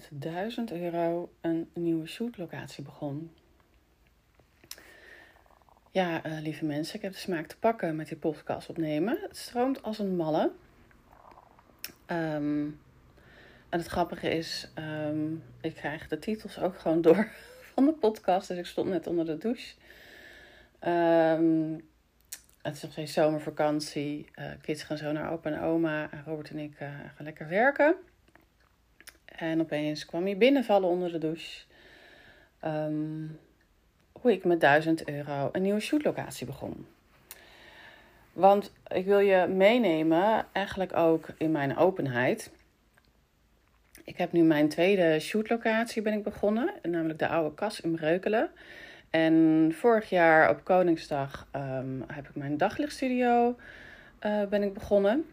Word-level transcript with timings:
met 0.00 0.22
1000 0.22 0.72
euro 0.72 1.32
een 1.40 1.70
nieuwe 1.74 2.06
shootlocatie 2.06 2.84
begon. 2.84 3.30
Ja, 5.90 6.26
uh, 6.26 6.40
lieve 6.40 6.64
mensen, 6.64 6.94
ik 6.94 7.02
heb 7.02 7.12
de 7.12 7.18
smaak 7.18 7.46
te 7.46 7.58
pakken 7.58 7.96
met 7.96 8.08
die 8.08 8.16
podcast 8.16 8.68
opnemen. 8.68 9.18
Het 9.20 9.36
stroomt 9.36 9.82
als 9.82 9.98
een 9.98 10.16
malle. 10.16 10.52
Um, 12.06 12.80
en 13.68 13.78
het 13.78 13.86
grappige 13.86 14.28
is, 14.28 14.70
um, 14.74 15.42
ik 15.60 15.74
krijg 15.74 16.08
de 16.08 16.18
titels 16.18 16.58
ook 16.58 16.78
gewoon 16.78 17.00
door 17.00 17.28
van 17.74 17.84
de 17.84 17.92
podcast. 17.92 18.48
Dus 18.48 18.58
ik 18.58 18.66
stond 18.66 18.88
net 18.88 19.06
onder 19.06 19.24
de 19.24 19.38
douche. 19.38 19.74
Um, 20.86 21.88
het 22.62 22.74
is 22.74 22.82
nog 22.82 22.92
steeds 22.92 23.12
zomervakantie. 23.12 24.30
Uh, 24.34 24.44
kids 24.60 24.82
gaan 24.82 24.96
zo 24.96 25.12
naar 25.12 25.32
opa 25.32 25.50
en 25.50 25.60
oma. 25.60 26.10
En 26.10 26.24
Robert 26.24 26.50
en 26.50 26.58
ik 26.58 26.80
uh, 26.80 26.88
gaan 26.88 27.24
lekker 27.24 27.48
werken. 27.48 27.96
En 29.40 29.60
opeens 29.60 30.06
kwam 30.06 30.24
hij 30.24 30.36
binnenvallen 30.36 30.88
onder 30.88 31.12
de 31.12 31.18
douche. 31.18 31.64
Um, 32.64 33.38
hoe 34.12 34.32
ik 34.32 34.44
met 34.44 34.60
1000 34.60 35.08
euro 35.08 35.48
een 35.52 35.62
nieuwe 35.62 35.80
shootlocatie 35.80 36.46
begon. 36.46 36.86
Want 38.32 38.72
ik 38.86 39.04
wil 39.04 39.18
je 39.18 39.46
meenemen, 39.46 40.46
eigenlijk 40.52 40.96
ook 40.96 41.28
in 41.38 41.50
mijn 41.50 41.76
openheid. 41.76 42.50
Ik 44.04 44.16
heb 44.16 44.32
nu 44.32 44.42
mijn 44.42 44.68
tweede 44.68 45.20
shootlocatie 45.20 46.02
ben 46.02 46.12
ik 46.12 46.22
begonnen, 46.22 46.72
namelijk 46.82 47.18
de 47.18 47.28
oude 47.28 47.54
kas 47.54 47.80
in 47.80 47.92
Breukelen. 47.92 48.50
En 49.10 49.68
vorig 49.74 50.08
jaar 50.08 50.50
op 50.50 50.64
Koningsdag 50.64 51.48
um, 51.56 52.04
heb 52.06 52.28
ik 52.28 52.34
mijn 52.34 52.56
daglichtstudio 52.56 53.56
uh, 54.26 54.44
ben 54.44 54.62
ik 54.62 54.74
begonnen. 54.74 55.24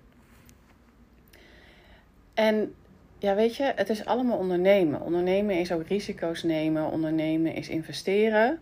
En 2.33 2.75
ja, 3.19 3.35
weet 3.35 3.55
je, 3.55 3.71
het 3.75 3.89
is 3.89 4.05
allemaal 4.05 4.37
ondernemen. 4.37 5.01
Ondernemen 5.01 5.59
is 5.59 5.71
ook 5.71 5.87
risico's 5.87 6.43
nemen. 6.43 6.91
Ondernemen 6.91 7.53
is 7.53 7.69
investeren. 7.69 8.59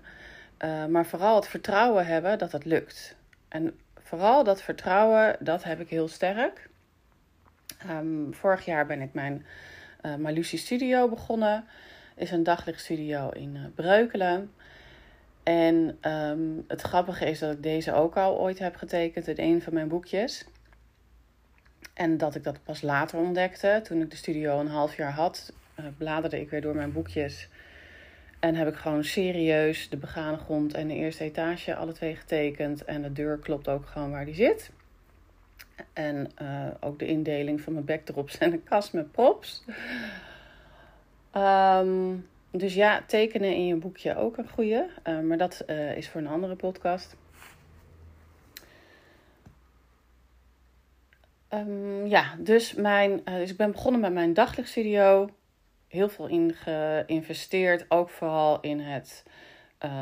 Uh, 0.60 0.86
maar 0.86 1.06
vooral 1.06 1.36
het 1.36 1.48
vertrouwen 1.48 2.06
hebben 2.06 2.38
dat 2.38 2.52
het 2.52 2.66
lukt. 2.66 3.16
En 3.48 3.80
vooral 4.04 4.44
dat 4.44 4.62
vertrouwen, 4.62 5.36
dat 5.40 5.64
heb 5.64 5.80
ik 5.80 5.90
heel 5.90 6.08
sterk. 6.08 6.70
Um, 7.90 8.34
vorig 8.34 8.66
jaar 8.66 8.86
ben 8.86 9.02
ik 9.02 9.14
mijn 9.14 9.46
uh, 10.06 10.16
Malusi 10.16 10.58
Studio 10.58 11.10
begonnen. 11.10 11.66
Is 12.16 12.32
een 12.32 12.44
daglichtstudio 12.44 13.30
in 13.30 13.56
uh, 13.56 13.62
Breukelen. 13.76 14.52
En 15.44 15.98
um, 16.02 16.66
het 16.68 16.82
grappige 16.82 17.26
is 17.26 17.40
dat 17.40 17.54
ik 17.54 17.64
deze 17.64 17.94
ook 17.94 18.18
al 18.18 18.40
ooit 18.40 18.60
heb 18.60 18.76
getekend 18.76 19.28
in 19.28 19.54
een 19.54 19.62
van 19.62 19.74
mijn 19.74 19.88
boekjes. 19.88 20.46
En 21.94 22.18
dat 22.18 22.36
ik 22.36 22.44
dat 22.44 22.64
pas 22.64 22.82
later 22.82 23.20
ontdekte. 23.20 23.80
Toen 23.84 24.02
ik 24.02 24.10
de 24.10 24.16
studio 24.16 24.60
een 24.60 24.68
half 24.68 24.96
jaar 24.96 25.12
had, 25.12 25.54
uh, 25.80 25.86
bladerde 25.98 26.42
ik 26.42 26.50
weer 26.50 26.62
door 26.62 26.76
mijn 26.76 26.92
boekjes. 26.92 27.50
En 28.40 28.56
heb 28.56 28.68
ik 28.68 28.76
gewoon 28.76 29.04
serieus 29.04 29.90
de 29.90 29.98
begane 29.98 30.38
grond 30.38 30.74
en 30.74 30.88
de 30.88 30.94
eerste 30.94 31.24
etage 31.24 31.76
alle 31.76 31.92
twee 31.92 32.16
getekend. 32.16 32.84
En 32.86 33.02
de 33.02 33.12
deur 33.12 33.38
klopt 33.38 33.68
ook 33.68 33.86
gewoon 33.86 34.12
waar 34.12 34.26
die 34.26 34.36
zit. 34.36 34.72
En 35.94 36.32
uh, 36.42 36.68
ook 36.80 37.00
de 37.00 37.08
indeling 37.08 37.62
van 37.62 37.74
mijn 37.74 37.86
backdrops 37.86 38.38
en 38.40 38.52
een 38.52 38.64
kast 38.64 38.94
met 38.94 39.12
props. 39.12 39.64
Um, 41.36 42.28
dus 42.52 42.74
ja, 42.74 43.04
tekenen 43.08 43.54
in 43.54 43.68
je 43.68 43.76
boekje 43.76 44.16
ook 44.16 44.38
een 44.38 44.50
goede. 44.50 44.90
Uh, 45.08 45.20
maar 45.20 45.38
dat 45.38 45.66
is 45.96 46.10
voor 46.10 46.22
een 46.22 46.28
andere 46.28 46.56
podcast. 46.56 47.16
Um, 51.56 52.06
ja, 52.06 52.36
dus, 52.40 52.74
mijn, 52.74 53.12
uh, 53.12 53.36
dus 53.36 53.52
ik 53.52 53.58
ben 53.58 53.72
begonnen 53.72 54.02
met 54.02 54.14
mijn 54.14 54.34
daglichtstudio. 54.34 55.30
Heel 55.88 56.10
veel 56.10 56.28
in 56.28 56.54
geïnvesteerd. 56.54 57.86
Ook 57.88 58.10
vooral 58.10 58.60
in 58.62 58.80
het 58.80 59.24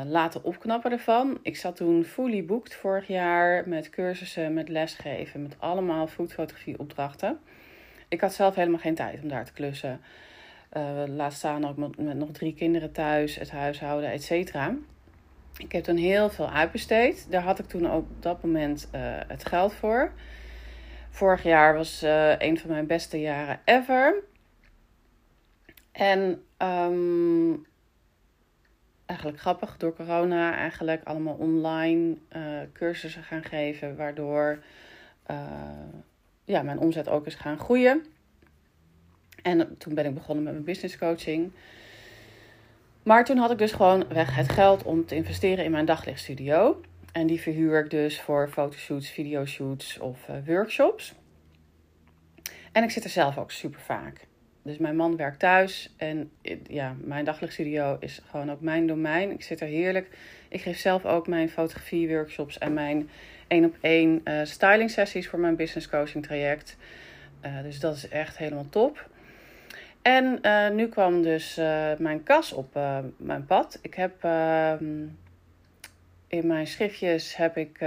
laten 0.06 0.44
opknappen 0.44 0.92
ervan. 0.92 1.38
Ik 1.42 1.56
zat 1.56 1.76
toen 1.76 2.04
fully 2.04 2.44
booked 2.44 2.74
vorig 2.74 3.06
jaar 3.06 3.68
met 3.68 3.90
cursussen, 3.90 4.54
met 4.54 4.68
lesgeven, 4.68 5.42
met 5.42 5.56
allemaal 5.58 6.06
foodfotografie 6.06 6.78
opdrachten. 6.78 7.38
Ik 8.08 8.20
had 8.20 8.34
zelf 8.34 8.54
helemaal 8.54 8.78
geen 8.78 8.94
tijd 8.94 9.22
om 9.22 9.28
daar 9.28 9.44
te 9.44 9.52
klussen. 9.52 10.00
Uh, 10.76 11.02
laat 11.06 11.32
staan 11.32 11.68
ook 11.68 11.76
met, 11.76 12.16
nog 12.16 12.30
drie 12.30 12.54
kinderen 12.54 12.92
thuis, 12.92 13.36
het 13.36 13.50
huishouden, 13.50 14.10
et 14.10 14.22
cetera. 14.22 14.74
Ik 15.56 15.72
heb 15.72 15.84
toen 15.84 15.96
heel 15.96 16.30
veel 16.30 16.50
uitbesteed. 16.50 17.26
Daar 17.30 17.42
had 17.42 17.58
ik 17.58 17.66
toen 17.66 17.90
ook 17.90 18.04
op 18.10 18.22
dat 18.22 18.42
moment 18.42 18.88
het 19.26 19.46
geld 19.46 19.74
voor. 19.74 20.12
Vorig 21.14 21.42
jaar 21.42 21.74
was 21.74 22.02
uh, 22.02 22.38
een 22.38 22.58
van 22.58 22.70
mijn 22.70 22.86
beste 22.86 23.20
jaren 23.20 23.60
ever. 23.64 24.14
En 25.92 26.42
um, 26.58 27.66
eigenlijk 29.06 29.40
grappig, 29.40 29.76
door 29.76 29.94
corona 29.94 30.54
eigenlijk 30.54 31.04
allemaal 31.04 31.34
online 31.34 32.16
cursussen 32.72 33.22
gaan 33.22 33.44
geven. 33.44 33.96
Waardoor 33.96 34.62
ja, 36.44 36.62
mijn 36.62 36.78
omzet 36.78 37.08
ook 37.08 37.26
is 37.26 37.34
gaan 37.34 37.58
groeien. 37.58 38.04
En 39.42 39.78
toen 39.78 39.94
ben 39.94 40.06
ik 40.06 40.14
begonnen 40.14 40.44
met 40.44 40.52
mijn 40.52 40.64
business 40.64 40.98
coaching. 40.98 41.52
Maar 43.02 43.24
toen 43.24 43.36
had 43.36 43.50
ik 43.50 43.58
dus 43.58 43.72
gewoon 43.72 44.08
weg 44.08 44.34
het 44.34 44.48
geld 44.48 44.82
om 44.82 45.06
te 45.06 45.14
investeren 45.14 45.64
in 45.64 45.70
mijn 45.70 45.86
daglichtstudio. 45.86 46.80
En 47.14 47.26
die 47.26 47.40
verhuur 47.40 47.84
ik 47.84 47.90
dus 47.90 48.20
voor 48.20 48.48
fotoshoots, 48.48 49.10
videoshoots 49.10 49.98
of 49.98 50.28
uh, 50.28 50.36
workshops. 50.46 51.14
En 52.72 52.82
ik 52.82 52.90
zit 52.90 53.04
er 53.04 53.10
zelf 53.10 53.38
ook 53.38 53.50
super 53.50 53.80
vaak. 53.80 54.26
Dus 54.62 54.78
mijn 54.78 54.96
man 54.96 55.16
werkt 55.16 55.38
thuis 55.38 55.94
en 55.96 56.30
ja, 56.68 56.96
mijn 57.00 57.24
daglichtstudio 57.24 57.96
is 58.00 58.20
gewoon 58.30 58.50
ook 58.50 58.60
mijn 58.60 58.86
domein. 58.86 59.30
Ik 59.30 59.42
zit 59.42 59.60
er 59.60 59.66
heerlijk. 59.66 60.08
Ik 60.48 60.60
geef 60.60 60.78
zelf 60.78 61.04
ook 61.04 61.28
mijn 61.28 61.48
fotografie 61.48 62.08
workshops 62.08 62.58
en 62.58 62.72
mijn 62.72 63.08
één 63.48 63.64
op 63.64 63.76
één 63.80 64.20
uh, 64.24 64.44
styling 64.44 64.90
sessies 64.90 65.28
voor 65.28 65.38
mijn 65.38 65.56
business 65.56 65.88
coaching 65.88 66.24
traject. 66.24 66.76
Dus 67.62 67.80
dat 67.80 67.96
is 67.96 68.08
echt 68.08 68.38
helemaal 68.38 68.68
top. 68.70 69.08
En 70.02 70.40
nu 70.74 70.88
kwam 70.88 71.22
dus 71.22 71.54
mijn 71.98 72.22
kas 72.22 72.52
op 72.52 72.78
mijn 73.16 73.46
pad. 73.46 73.78
Ik 73.82 73.94
heb 73.94 74.24
ehm, 74.24 75.06
in 76.34 76.46
mijn 76.46 76.66
schriftjes 76.66 77.36
heb 77.36 77.56
ik 77.56 77.78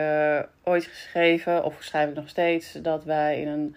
ooit 0.64 0.86
geschreven, 0.86 1.64
of 1.64 1.78
schrijf 1.80 2.10
ik 2.10 2.16
nog 2.16 2.30
steeds, 2.30 2.72
dat 2.72 3.04
wij 3.04 3.42
in 3.42 3.48
een 3.48 3.76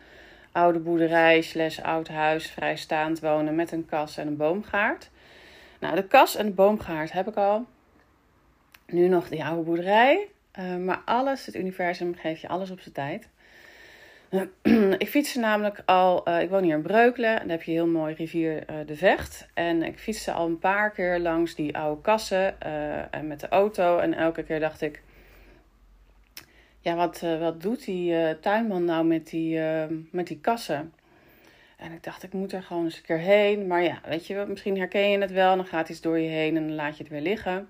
oude 0.52 0.78
boerderij 0.78 1.40
slash 1.40 1.78
oud 1.78 2.08
huis 2.08 2.50
vrijstaand 2.50 3.20
wonen 3.20 3.54
met 3.54 3.72
een 3.72 3.86
kas 3.86 4.16
en 4.16 4.26
een 4.26 4.36
boomgaard. 4.36 5.10
Nou, 5.80 5.94
de 5.94 6.06
kas 6.06 6.36
en 6.36 6.46
de 6.46 6.52
boomgaard 6.52 7.12
heb 7.12 7.28
ik 7.28 7.36
al. 7.36 7.66
Nu 8.86 9.08
nog 9.08 9.28
die 9.28 9.44
oude 9.44 9.62
boerderij. 9.62 10.28
maar 10.78 11.02
alles, 11.04 11.46
het 11.46 11.54
universum 11.54 12.14
geeft 12.14 12.40
je 12.40 12.48
alles 12.48 12.70
op 12.70 12.80
zijn 12.80 12.94
tijd. 12.94 13.28
ik 14.98 15.08
fietste 15.08 15.38
namelijk 15.38 15.82
al, 15.84 16.28
uh, 16.28 16.40
ik 16.40 16.50
woon 16.50 16.62
hier 16.62 16.74
in 16.74 16.82
Breukelen, 16.82 17.40
en 17.40 17.48
daar 17.48 17.56
heb 17.56 17.62
je 17.62 17.72
heel 17.72 17.86
mooi 17.86 18.14
rivier 18.14 18.70
uh, 18.70 18.76
de 18.86 18.96
Vecht. 18.96 19.48
En 19.54 19.82
ik 19.82 19.98
fietste 19.98 20.32
al 20.32 20.46
een 20.46 20.58
paar 20.58 20.90
keer 20.90 21.18
langs 21.18 21.54
die 21.54 21.76
oude 21.76 22.00
kassen 22.00 22.56
uh, 22.66 23.14
en 23.14 23.26
met 23.26 23.40
de 23.40 23.48
auto. 23.48 23.98
En 23.98 24.14
elke 24.14 24.42
keer 24.42 24.60
dacht 24.60 24.80
ik, 24.80 25.02
ja, 26.80 26.94
wat, 26.94 27.20
wat 27.20 27.62
doet 27.62 27.84
die 27.84 28.38
tuinman 28.40 28.84
nou 28.84 29.04
met 29.04 29.26
die, 29.26 29.60
met 30.10 30.26
die 30.26 30.40
kassen? 30.40 30.92
En 31.76 31.92
ik 31.92 32.02
dacht, 32.02 32.22
ik 32.22 32.32
moet 32.32 32.52
er 32.52 32.62
gewoon 32.62 32.84
eens 32.84 32.96
een 32.96 33.02
keer 33.02 33.18
heen. 33.18 33.66
Maar 33.66 33.82
ja, 33.82 34.00
weet 34.04 34.26
je, 34.26 34.44
misschien 34.48 34.78
herken 34.78 35.10
je 35.10 35.18
het 35.18 35.32
wel. 35.32 35.56
Dan 35.56 35.66
gaat 35.66 35.88
iets 35.88 36.00
door 36.00 36.18
je 36.18 36.28
heen 36.28 36.56
en 36.56 36.66
dan 36.66 36.74
laat 36.74 36.96
je 36.96 37.02
het 37.02 37.12
weer 37.12 37.20
liggen. 37.20 37.68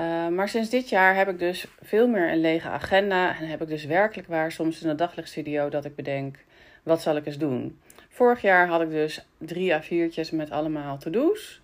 Uh, 0.00 0.28
maar 0.28 0.48
sinds 0.48 0.70
dit 0.70 0.88
jaar 0.88 1.16
heb 1.16 1.28
ik 1.28 1.38
dus 1.38 1.66
veel 1.82 2.08
meer 2.08 2.30
een 2.32 2.40
lege 2.40 2.68
agenda. 2.68 3.38
En 3.38 3.48
heb 3.48 3.62
ik 3.62 3.68
dus 3.68 3.84
werkelijk 3.84 4.28
waar 4.28 4.52
soms 4.52 4.82
in 4.82 4.88
de 4.88 4.94
daglichtstudio 4.94 5.68
dat 5.68 5.84
ik 5.84 5.94
bedenk, 5.94 6.36
wat 6.82 7.02
zal 7.02 7.16
ik 7.16 7.26
eens 7.26 7.38
doen? 7.38 7.80
Vorig 8.08 8.42
jaar 8.42 8.68
had 8.68 8.80
ik 8.80 8.90
dus 8.90 9.26
drie 9.38 9.72
A4'tjes 9.72 10.30
met 10.32 10.50
allemaal 10.50 10.98
to-do's. 10.98 11.60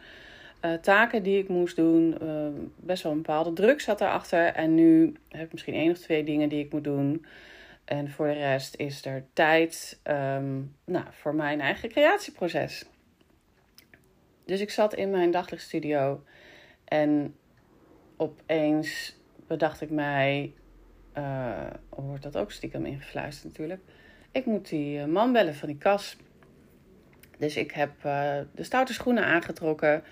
Uh, 0.65 0.73
taken 0.73 1.23
die 1.23 1.39
ik 1.39 1.49
moest 1.49 1.77
doen. 1.77 2.17
Uh, 2.23 2.49
best 2.77 3.03
wel 3.03 3.13
een 3.13 3.23
bepaalde 3.23 3.53
druk 3.53 3.81
zat 3.81 4.01
erachter. 4.01 4.47
En 4.47 4.75
nu 4.75 5.15
heb 5.29 5.47
ik 5.47 5.53
misschien 5.53 5.75
één 5.75 5.91
of 5.91 5.99
twee 5.99 6.25
dingen 6.25 6.49
die 6.49 6.65
ik 6.65 6.73
moet 6.73 6.85
doen. 6.85 7.27
En 7.85 8.11
voor 8.11 8.27
de 8.27 8.33
rest 8.33 8.77
is 8.77 9.05
er 9.05 9.25
tijd 9.33 10.01
um, 10.05 10.75
nou, 10.85 11.05
voor 11.11 11.35
mijn 11.35 11.61
eigen 11.61 11.89
creatieproces. 11.89 12.85
Dus 14.45 14.61
ik 14.61 14.71
zat 14.71 14.95
in 14.95 15.11
mijn 15.11 15.31
daglichtstudio 15.31 16.23
en 16.85 17.35
opeens 18.17 19.17
bedacht 19.47 19.81
ik 19.81 19.91
mij, 19.91 20.53
uh, 21.19 21.71
hoort 21.89 22.23
dat 22.23 22.37
ook 22.37 22.53
stiekem 22.53 22.85
ingefluisterd 22.87 23.53
natuurlijk. 23.53 23.81
Ik 24.33 24.47
moet 24.47 24.69
die 24.69 25.01
eh, 25.01 25.07
man 25.07 25.33
bellen 25.33 25.55
van 25.55 25.69
die 25.69 25.79
kas. 25.79 26.17
Dus 27.39 27.57
ik 27.57 27.71
heb 27.71 27.91
uh, 28.07 28.39
de 28.55 28.63
stoute 28.63 28.93
schoenen 28.93 29.25
aangetrokken 29.25 30.03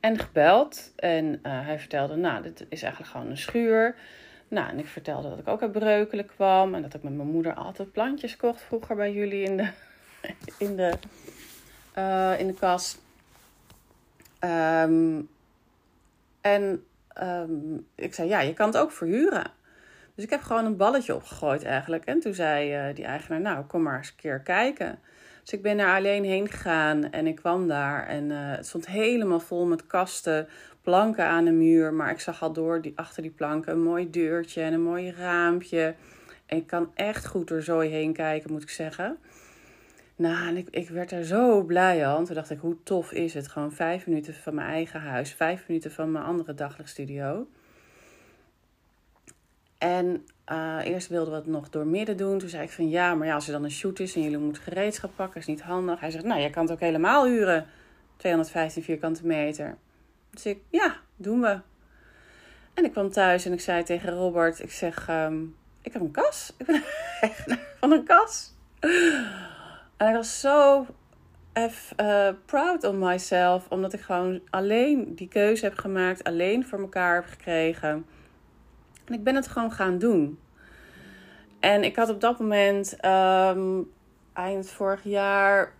en 0.00 0.18
gebeld. 0.18 0.92
En 0.96 1.38
hij 1.42 1.78
vertelde, 1.78 2.16
nou, 2.16 2.42
dit 2.42 2.66
is 2.68 2.82
eigenlijk 2.82 3.12
gewoon 3.12 3.30
een 3.30 3.38
schuur. 3.38 3.94
Nou, 4.48 4.68
en 4.68 4.78
ik 4.78 4.86
vertelde 4.86 5.28
dat 5.28 5.38
ik 5.38 5.48
ook 5.48 5.62
uit 5.62 5.72
Breukelen 5.72 6.26
kwam. 6.26 6.74
En 6.74 6.82
dat 6.82 6.94
ik 6.94 7.02
met 7.02 7.12
mijn 7.12 7.28
moeder 7.28 7.54
altijd 7.54 7.92
plantjes 7.92 8.36
kocht 8.36 8.60
vroeger 8.60 8.96
bij 8.96 9.12
jullie 9.12 9.42
in 9.42 9.56
de, 9.56 9.68
in 10.66 10.76
de, 10.76 10.92
in 12.38 12.46
de 12.46 12.54
kas. 12.58 12.98
Ehm, 14.38 15.20
en 16.40 16.84
ehm, 17.14 17.74
ik 17.94 18.14
zei, 18.14 18.28
ja, 18.28 18.40
je 18.40 18.52
kan 18.52 18.66
het 18.66 18.76
ook 18.76 18.92
verhuren. 18.92 19.50
Dus 20.14 20.24
ik 20.24 20.30
heb 20.30 20.42
gewoon 20.42 20.64
een 20.64 20.76
balletje 20.76 21.14
opgegooid 21.14 21.64
eigenlijk. 21.64 22.04
En 22.04 22.20
toen 22.20 22.34
zei 22.34 22.88
uh, 22.88 22.94
die 22.94 23.04
eigenaar, 23.04 23.40
nou, 23.40 23.64
kom 23.64 23.82
maar 23.82 23.96
eens 23.96 24.08
een 24.08 24.16
keer 24.16 24.40
kijken. 24.40 24.98
Dus 25.42 25.52
ik 25.52 25.62
ben 25.62 25.76
daar 25.76 25.96
alleen 25.96 26.24
heen 26.24 26.48
gegaan 26.48 27.10
en 27.10 27.26
ik 27.26 27.36
kwam 27.36 27.68
daar. 27.68 28.06
En 28.06 28.30
uh, 28.30 28.36
het 28.38 28.66
stond 28.66 28.86
helemaal 28.86 29.40
vol 29.40 29.66
met 29.66 29.86
kasten, 29.86 30.48
planken 30.82 31.24
aan 31.24 31.44
de 31.44 31.50
muur. 31.50 31.92
Maar 31.94 32.10
ik 32.10 32.20
zag 32.20 32.42
al 32.42 32.52
door 32.52 32.80
die, 32.80 32.92
achter 32.96 33.22
die 33.22 33.30
planken 33.30 33.72
een 33.72 33.82
mooi 33.82 34.10
deurtje 34.10 34.62
en 34.62 34.72
een 34.72 34.82
mooi 34.82 35.10
raampje. 35.10 35.94
En 36.46 36.56
ik 36.56 36.66
kan 36.66 36.90
echt 36.94 37.26
goed 37.26 37.48
door 37.48 37.62
zooi 37.62 37.90
heen 37.90 38.12
kijken, 38.12 38.52
moet 38.52 38.62
ik 38.62 38.70
zeggen. 38.70 39.18
Nou, 40.22 40.48
en 40.48 40.56
ik, 40.56 40.68
ik 40.70 40.88
werd 40.88 41.10
er 41.10 41.24
zo 41.24 41.62
blij 41.62 42.06
aan. 42.06 42.24
Toen 42.24 42.34
dacht 42.34 42.50
ik, 42.50 42.58
hoe 42.58 42.76
tof 42.82 43.12
is 43.12 43.34
het? 43.34 43.48
Gewoon 43.48 43.72
vijf 43.72 44.06
minuten 44.06 44.34
van 44.34 44.54
mijn 44.54 44.68
eigen 44.68 45.00
huis, 45.00 45.32
vijf 45.32 45.68
minuten 45.68 45.92
van 45.92 46.12
mijn 46.12 46.24
andere 46.24 46.54
daglichtstudio. 46.54 47.46
En 49.78 50.26
uh, 50.52 50.78
eerst 50.84 51.08
wilden 51.08 51.32
we 51.32 51.38
het 51.38 51.46
nog 51.46 51.70
door 51.70 51.86
midden 51.86 52.16
doen. 52.16 52.38
Toen 52.38 52.48
zei 52.48 52.62
ik 52.62 52.70
van 52.70 52.88
ja, 52.88 53.14
maar 53.14 53.26
ja, 53.26 53.34
als 53.34 53.46
er 53.46 53.52
dan 53.52 53.64
een 53.64 53.70
shoot 53.70 53.98
is 53.98 54.14
en 54.14 54.22
jullie 54.22 54.38
moeten 54.38 54.62
gereedschap 54.62 55.10
pakken, 55.16 55.40
is 55.40 55.46
niet 55.46 55.62
handig. 55.62 56.00
Hij 56.00 56.10
zegt, 56.10 56.24
nou, 56.24 56.40
jij 56.40 56.50
kan 56.50 56.62
het 56.62 56.72
ook 56.72 56.80
helemaal 56.80 57.26
huren. 57.26 57.66
215 58.16 58.82
vierkante 58.82 59.26
meter. 59.26 59.76
Dus 60.30 60.46
ik, 60.46 60.58
ja, 60.70 60.96
doen 61.16 61.40
we. 61.40 61.60
En 62.74 62.84
ik 62.84 62.92
kwam 62.92 63.10
thuis 63.10 63.44
en 63.44 63.52
ik 63.52 63.60
zei 63.60 63.82
tegen 63.82 64.14
Robert, 64.14 64.62
ik 64.62 64.70
zeg, 64.70 65.08
um, 65.10 65.56
ik 65.80 65.92
heb 65.92 66.02
een 66.02 66.10
kas. 66.10 66.52
Ik 66.56 66.66
ben 66.66 66.82
van 67.80 67.92
een 67.92 68.04
kas. 68.04 68.54
Ik 70.08 70.14
was 70.14 70.40
zo 70.40 70.86
uh, 71.54 72.28
proud 72.44 72.84
of 72.84 72.94
myself, 72.94 73.66
omdat 73.68 73.92
ik 73.92 74.00
gewoon 74.00 74.40
alleen 74.50 75.14
die 75.14 75.28
keuze 75.28 75.64
heb 75.64 75.78
gemaakt, 75.78 76.24
alleen 76.24 76.66
voor 76.66 76.78
elkaar 76.78 77.14
heb 77.14 77.24
gekregen. 77.24 78.06
En 79.04 79.14
ik 79.14 79.24
ben 79.24 79.34
het 79.34 79.48
gewoon 79.48 79.72
gaan 79.72 79.98
doen. 79.98 80.38
En 81.60 81.84
ik 81.84 81.96
had 81.96 82.10
op 82.10 82.20
dat 82.20 82.40
moment, 82.40 82.96
um, 83.04 83.90
eind 84.32 84.70
vorig 84.70 85.04
jaar, 85.04 85.72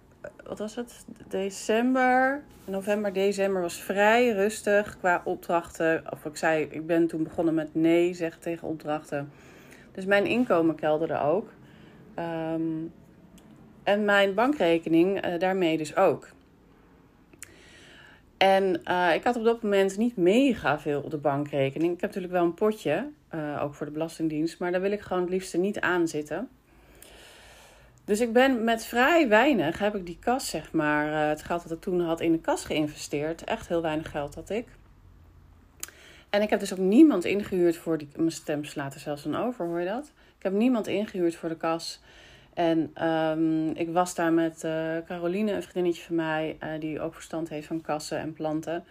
wat 0.44 0.58
was 0.58 0.74
het? 0.74 1.04
December, 1.28 2.42
november, 2.64 3.12
december 3.12 3.62
was 3.62 3.80
vrij 3.80 4.28
rustig 4.30 4.98
qua 4.98 5.22
opdrachten. 5.24 6.02
Of 6.10 6.24
ik 6.24 6.36
zei, 6.36 6.62
ik 6.70 6.86
ben 6.86 7.06
toen 7.06 7.22
begonnen 7.22 7.54
met 7.54 7.74
nee 7.74 8.14
zeggen 8.14 8.40
tegen 8.40 8.69
opdrachten. 8.69 9.32
Dus 9.92 10.04
mijn 10.04 10.26
inkomen 10.26 10.74
kelderde 10.74 11.20
ook. 11.20 11.48
Um, 12.19 12.92
en 13.82 14.05
mijn 14.05 14.34
bankrekening 14.34 15.26
uh, 15.26 15.38
daarmee 15.38 15.76
dus 15.76 15.96
ook. 15.96 16.29
En 18.37 18.81
uh, 18.90 19.14
ik 19.14 19.25
had 19.25 19.37
op 19.37 19.44
dat 19.44 19.62
moment 19.62 19.96
niet 19.96 20.17
mega 20.17 20.79
veel 20.81 21.00
op 21.00 21.11
de 21.11 21.17
bankrekening. 21.17 21.94
Ik 21.94 22.00
heb 22.00 22.08
natuurlijk 22.08 22.32
wel 22.32 22.44
een 22.44 22.55
potje, 22.55 23.08
uh, 23.34 23.62
ook 23.62 23.75
voor 23.75 23.87
de 23.87 23.93
Belastingdienst, 23.93 24.58
maar 24.58 24.73
daar 24.73 24.81
wil 24.81 24.93
ik 24.93 25.00
gewoon 25.00 25.23
het 25.23 25.31
liefst 25.31 25.56
niet 25.56 25.81
aan 25.81 26.08
zitten. 26.08 26.49
Dus 28.05 28.20
ik 28.20 28.32
ben 28.32 28.64
met 28.64 28.84
vrij 28.84 29.29
weinig, 29.29 29.79
heb 29.79 29.94
ik 29.94 30.06
die 30.06 30.19
kas, 30.20 30.49
zeg 30.49 30.73
maar, 30.73 31.29
het 31.29 31.43
geld 31.43 31.62
dat 31.62 31.73
ik 31.73 31.81
toen 31.81 32.00
had 32.00 32.20
in 32.20 32.32
de 32.32 32.38
kas 32.38 32.64
geïnvesteerd. 32.64 33.44
Echt 33.44 33.69
heel 33.69 33.82
weinig 33.82 34.11
geld 34.11 34.34
had 34.34 34.50
ik. 34.50 34.67
En 36.31 36.43
ik 36.43 36.50
heb 36.50 36.61
dus 36.61 36.73
ook 36.73 36.79
niemand 36.79 37.25
ingehuurd 37.25 37.76
voor 37.76 37.99
die. 37.99 38.08
Mijn 38.17 38.31
stem 38.31 38.64
slaat 38.64 38.94
er 38.94 39.00
zelfs 39.00 39.25
een 39.25 39.37
over, 39.37 39.67
hoor 39.67 39.81
je 39.81 39.87
dat? 39.87 40.12
Ik 40.37 40.43
heb 40.43 40.52
niemand 40.52 40.87
ingehuurd 40.87 41.37
voor 41.37 41.49
de 41.49 41.56
kas. 41.56 42.00
En 42.54 43.08
um, 43.08 43.70
ik 43.70 43.93
was 43.93 44.14
daar 44.14 44.32
met 44.32 44.62
uh, 44.64 44.96
Caroline, 45.06 45.52
een 45.52 45.62
vriendinnetje 45.62 46.02
van 46.02 46.14
mij, 46.14 46.56
uh, 46.60 46.69
die 46.81 47.00
ook 47.00 47.14
verstand 47.14 47.49
heeft 47.49 47.66
van 47.66 47.81
kassen 47.81 48.19
en 48.19 48.32
planten. 48.32 48.84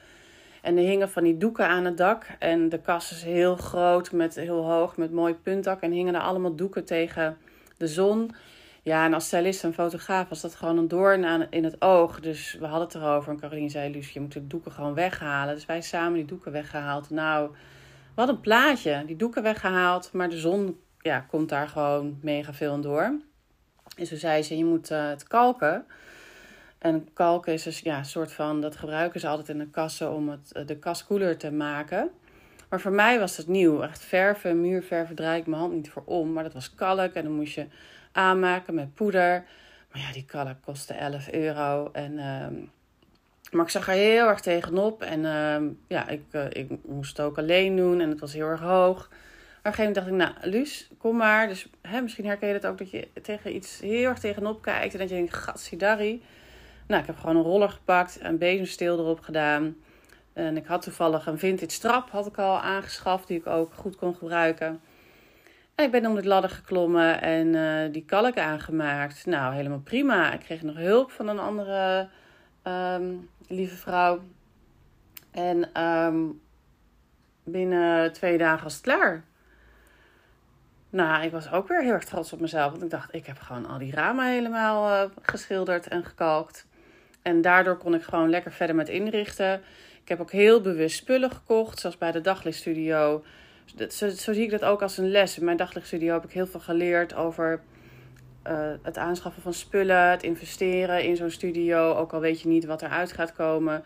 En 0.62 0.78
er 0.78 0.84
hingen 0.84 1.10
van 1.10 1.24
die 1.24 1.38
doeken 1.38 1.68
aan 1.68 1.86
het 1.86 1.98
dak. 1.98 2.28
En 2.40 2.70
de 2.70 2.80
kas 2.80 3.12
is 3.12 3.24
heel 3.24 3.56
groot, 3.56 4.12
met, 4.12 4.36
heel 4.36 4.64
hoog, 4.64 4.98
met 4.98 5.12
mooi 5.12 5.34
puntdak. 5.34 5.82
En 5.82 5.92
hingen 5.92 6.16
er 6.16 6.22
allemaal 6.22 6.56
doeken 6.56 6.86
tegen 6.86 7.38
de 7.78 7.88
zon. 7.88 8.32
Ja, 8.84 9.06
en 9.06 9.14
als 9.14 9.26
stylist 9.26 9.64
en 9.64 9.74
fotograaf 9.74 10.30
was 10.30 10.42
dat 10.42 10.56
gewoon 10.56 10.78
een 10.78 10.88
doorn 10.88 11.48
in 11.50 11.64
het 11.64 11.82
oog. 11.82 12.20
Dus 12.20 12.58
we 12.60 12.66
hadden 12.66 12.88
het 12.88 12.96
erover. 12.96 13.32
En 13.32 13.40
Caroline 13.40 13.70
zei, 13.70 13.92
Lucie, 13.92 14.14
je 14.14 14.20
moet 14.20 14.34
de 14.34 14.48
doeken 14.48 14.72
gewoon 14.72 14.94
weghalen. 14.94 15.56
Dus 15.56 15.66
wij 15.66 15.82
samen 15.82 16.14
die 16.14 16.26
doeken 16.26 16.52
weggehaald. 16.52 17.10
Nou, 17.10 17.52
wat 18.16 18.30
een 18.30 18.40
plaatje. 18.40 19.04
Die 19.06 19.16
doeken 19.16 19.44
weggehaald, 19.44 20.10
maar 20.14 20.30
de 20.30 20.40
zon 20.40 20.80
ja, 21.00 21.20
komt 21.20 21.50
daar 21.50 21.68
gewoon 21.68 22.18
mega 22.22 22.54
veel 22.54 22.82
door. 22.82 23.20
En 23.98 24.06
zo 24.06 24.16
zei 24.16 24.44
ze, 24.44 24.58
je 24.58 24.66
moet 24.66 24.92
uh, 24.92 25.10
het 25.10 25.28
kalken. 25.28 25.86
En 26.78 27.14
kalken 27.14 27.54
is 27.54 27.64
dus 27.64 27.80
ja, 27.80 27.98
een 27.98 28.06
soort 28.06 28.32
van, 28.32 28.62
dat 28.62 28.76
gebruiken 28.76 29.20
ze 29.20 29.28
altijd 29.28 29.50
in 29.50 29.58
de 29.58 29.70
kassen 29.70 30.12
om 30.12 30.30
het, 30.30 30.52
eh, 30.52 30.66
de 30.66 30.78
kas 30.78 31.06
koeler 31.06 31.38
te 31.38 31.52
maken. 31.52 32.10
Maar 32.70 32.82
voor 32.82 32.92
mij 32.92 33.20
was 33.20 33.38
het 33.38 33.48
nieuw. 33.48 33.82
Echt 33.82 34.04
verven, 34.04 34.62
muurverven, 34.62 35.16
draai 35.16 35.40
ik 35.40 35.48
mijn 35.48 35.62
hand 35.62 35.74
niet 35.74 35.90
voor 35.90 36.04
om. 36.06 36.34
Maar 36.34 36.44
dat 36.44 36.54
was 36.54 36.76
kalk 36.76 37.14
en 37.14 37.24
dan 37.24 37.34
moest 37.34 37.54
je 37.54 37.66
aanmaken 38.12 38.74
met 38.74 38.94
poeder. 38.94 39.44
Maar 39.92 40.02
ja, 40.02 40.12
die 40.12 40.26
kalk 40.26 40.56
kostte 40.66 40.94
11 40.94 41.32
euro. 41.32 41.90
En, 41.92 42.12
uh, 42.12 42.48
maar 43.52 43.66
ik 43.66 43.70
zag 43.70 43.88
er 43.88 43.94
heel 43.94 44.28
erg 44.28 44.40
tegenop. 44.40 45.02
En 45.02 45.20
uh, 45.20 45.70
ja, 45.88 46.08
ik, 46.08 46.24
uh, 46.32 46.46
ik 46.50 46.70
moest 46.86 47.18
het 47.18 47.26
ook 47.26 47.38
alleen 47.38 47.76
doen 47.76 48.02
en 48.02 48.10
het 48.10 48.20
was 48.20 48.34
heel 48.34 48.48
erg 48.48 48.62
hoog. 48.62 49.10
Maar 49.62 49.72
op 49.72 49.80
een 49.80 49.86
gegeven 49.86 50.04
moment 50.04 50.20
dacht 50.20 50.36
ik, 50.36 50.42
nou, 50.44 50.56
Luus, 50.56 50.90
kom 50.98 51.16
maar. 51.16 51.48
Dus 51.48 51.68
hè, 51.82 52.02
misschien 52.02 52.26
herken 52.26 52.48
je 52.48 52.60
dat 52.60 52.72
ook, 52.72 52.78
dat 52.78 52.92
je 52.92 53.08
tegen 53.22 53.56
iets 53.56 53.80
heel 53.80 54.10
erg 54.10 54.20
tegenop 54.20 54.62
kijkt. 54.62 54.94
En 54.94 55.00
dat 55.00 55.10
je 55.10 55.16
denkt, 55.16 55.34
gatsidari. 55.34 56.24
Nou, 56.88 57.02
ik 57.02 57.08
heb 57.08 57.18
gewoon 57.18 57.36
een 57.36 57.42
roller 57.42 57.70
gepakt, 57.70 58.18
een 58.22 58.38
bezemsteel 58.38 59.00
erop 59.00 59.20
gedaan. 59.20 59.76
En 60.34 60.58
ik 60.58 60.66
had 60.66 60.82
toevallig 60.82 61.26
een 61.26 61.40
vintage 61.40 61.72
strap, 61.72 62.10
had 62.10 62.28
ik 62.28 62.38
al 62.38 62.60
aangeschaft, 62.60 63.28
die 63.28 63.38
ik 63.38 63.48
ook 63.48 63.74
goed 63.74 63.96
kon 63.96 64.16
gebruiken. 64.16 64.82
En 65.76 65.86
ik 65.86 65.92
ben 65.92 66.06
om 66.06 66.16
de 66.16 66.28
ladder 66.28 66.50
geklommen 66.50 67.22
en 67.22 67.48
uh, 67.48 67.94
die 67.94 68.06
kalk 68.06 68.38
aangemaakt. 68.38 69.26
Nou, 69.26 69.56
helemaal 69.56 69.80
prima. 69.80 70.34
Ik 70.34 70.40
kreeg 70.40 70.62
nog 70.62 70.76
hulp 70.76 71.12
van 71.12 71.28
een 71.28 71.40
andere 71.40 72.08
um, 72.64 73.30
lieve 73.48 73.76
vrouw. 73.76 74.22
En 75.32 75.84
um, 75.84 76.42
binnen 77.44 78.14
twee 78.14 78.38
dagen 78.38 78.64
was 78.64 78.74
het 78.74 78.84
klaar. 78.84 79.24
Nou, 80.92 81.24
ik 81.24 81.32
was 81.32 81.52
ook 81.52 81.68
weer 81.68 81.82
heel 81.82 81.92
erg 81.92 82.04
trots 82.04 82.34
op 82.34 82.40
mezelf. 82.40 82.72
Want 82.72 82.84
ik 82.84 82.90
dacht, 82.90 83.14
ik 83.14 83.26
heb 83.26 83.40
gewoon 83.40 83.66
al 83.66 83.78
die 83.78 83.92
ramen 83.92 84.28
helemaal 84.28 85.06
uh, 85.06 85.12
geschilderd 85.22 85.88
en 85.88 86.06
gekalkt. 86.06 86.66
En 87.22 87.42
daardoor 87.42 87.78
kon 87.78 87.94
ik 87.94 88.02
gewoon 88.02 88.30
lekker 88.30 88.52
verder 88.52 88.76
met 88.76 88.90
inrichten. 88.90 89.62
Ik 90.02 90.10
heb 90.10 90.20
ook 90.20 90.32
heel 90.32 90.62
bewust 90.62 90.98
spullen 90.98 91.32
gekocht, 91.32 91.80
zoals 91.80 91.98
bij 91.98 92.12
de 92.12 92.22
daglichtstudio. 92.22 93.24
Zo, 93.90 94.10
zo 94.10 94.34
zie 94.34 94.44
ik 94.44 94.52
dat 94.52 94.64
ook 94.64 94.82
als 94.82 94.98
een 94.98 95.12
les. 95.12 95.38
In 95.38 95.46
mijn 95.46 95.58
daglichtstudio 95.58 96.14
heb 96.14 96.24
ik 96.24 96.32
heel 96.32 96.48
veel 96.48 96.60
geleerd 96.60 97.16
over 97.16 97.62
uh, 98.48 98.72
het 98.82 98.98
aanschaffen 98.98 99.42
van 99.42 99.54
spullen, 99.54 100.10
het 100.10 100.24
investeren 100.24 101.04
in 101.04 101.16
zo'n 101.16 101.30
studio. 101.30 101.94
Ook 101.94 102.14
al 102.14 102.20
weet 102.20 102.42
je 102.42 102.48
niet 102.48 102.66
wat 102.66 102.82
eruit 102.82 103.12
gaat 103.12 103.34
komen. 103.34 103.84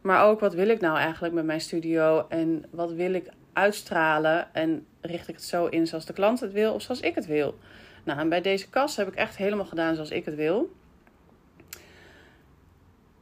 Maar 0.00 0.24
ook 0.24 0.40
wat 0.40 0.54
wil 0.54 0.68
ik 0.68 0.80
nou 0.80 0.96
eigenlijk 0.98 1.34
met 1.34 1.44
mijn 1.44 1.60
studio 1.60 2.26
en 2.28 2.64
wat 2.70 2.92
wil 2.92 3.12
ik 3.12 3.26
uitstralen 3.52 4.54
en 4.54 4.86
richt 5.00 5.28
ik 5.28 5.34
het 5.34 5.44
zo 5.44 5.66
in 5.66 5.86
zoals 5.86 6.06
de 6.06 6.12
klant 6.12 6.40
het 6.40 6.52
wil 6.52 6.74
of 6.74 6.82
zoals 6.82 7.00
ik 7.00 7.14
het 7.14 7.26
wil. 7.26 7.58
Nou, 8.04 8.18
en 8.18 8.28
bij 8.28 8.40
deze 8.40 8.68
kast 8.68 8.96
heb 8.96 9.08
ik 9.08 9.14
echt 9.14 9.36
helemaal 9.36 9.64
gedaan 9.64 9.94
zoals 9.94 10.10
ik 10.10 10.24
het 10.24 10.34
wil. 10.34 10.72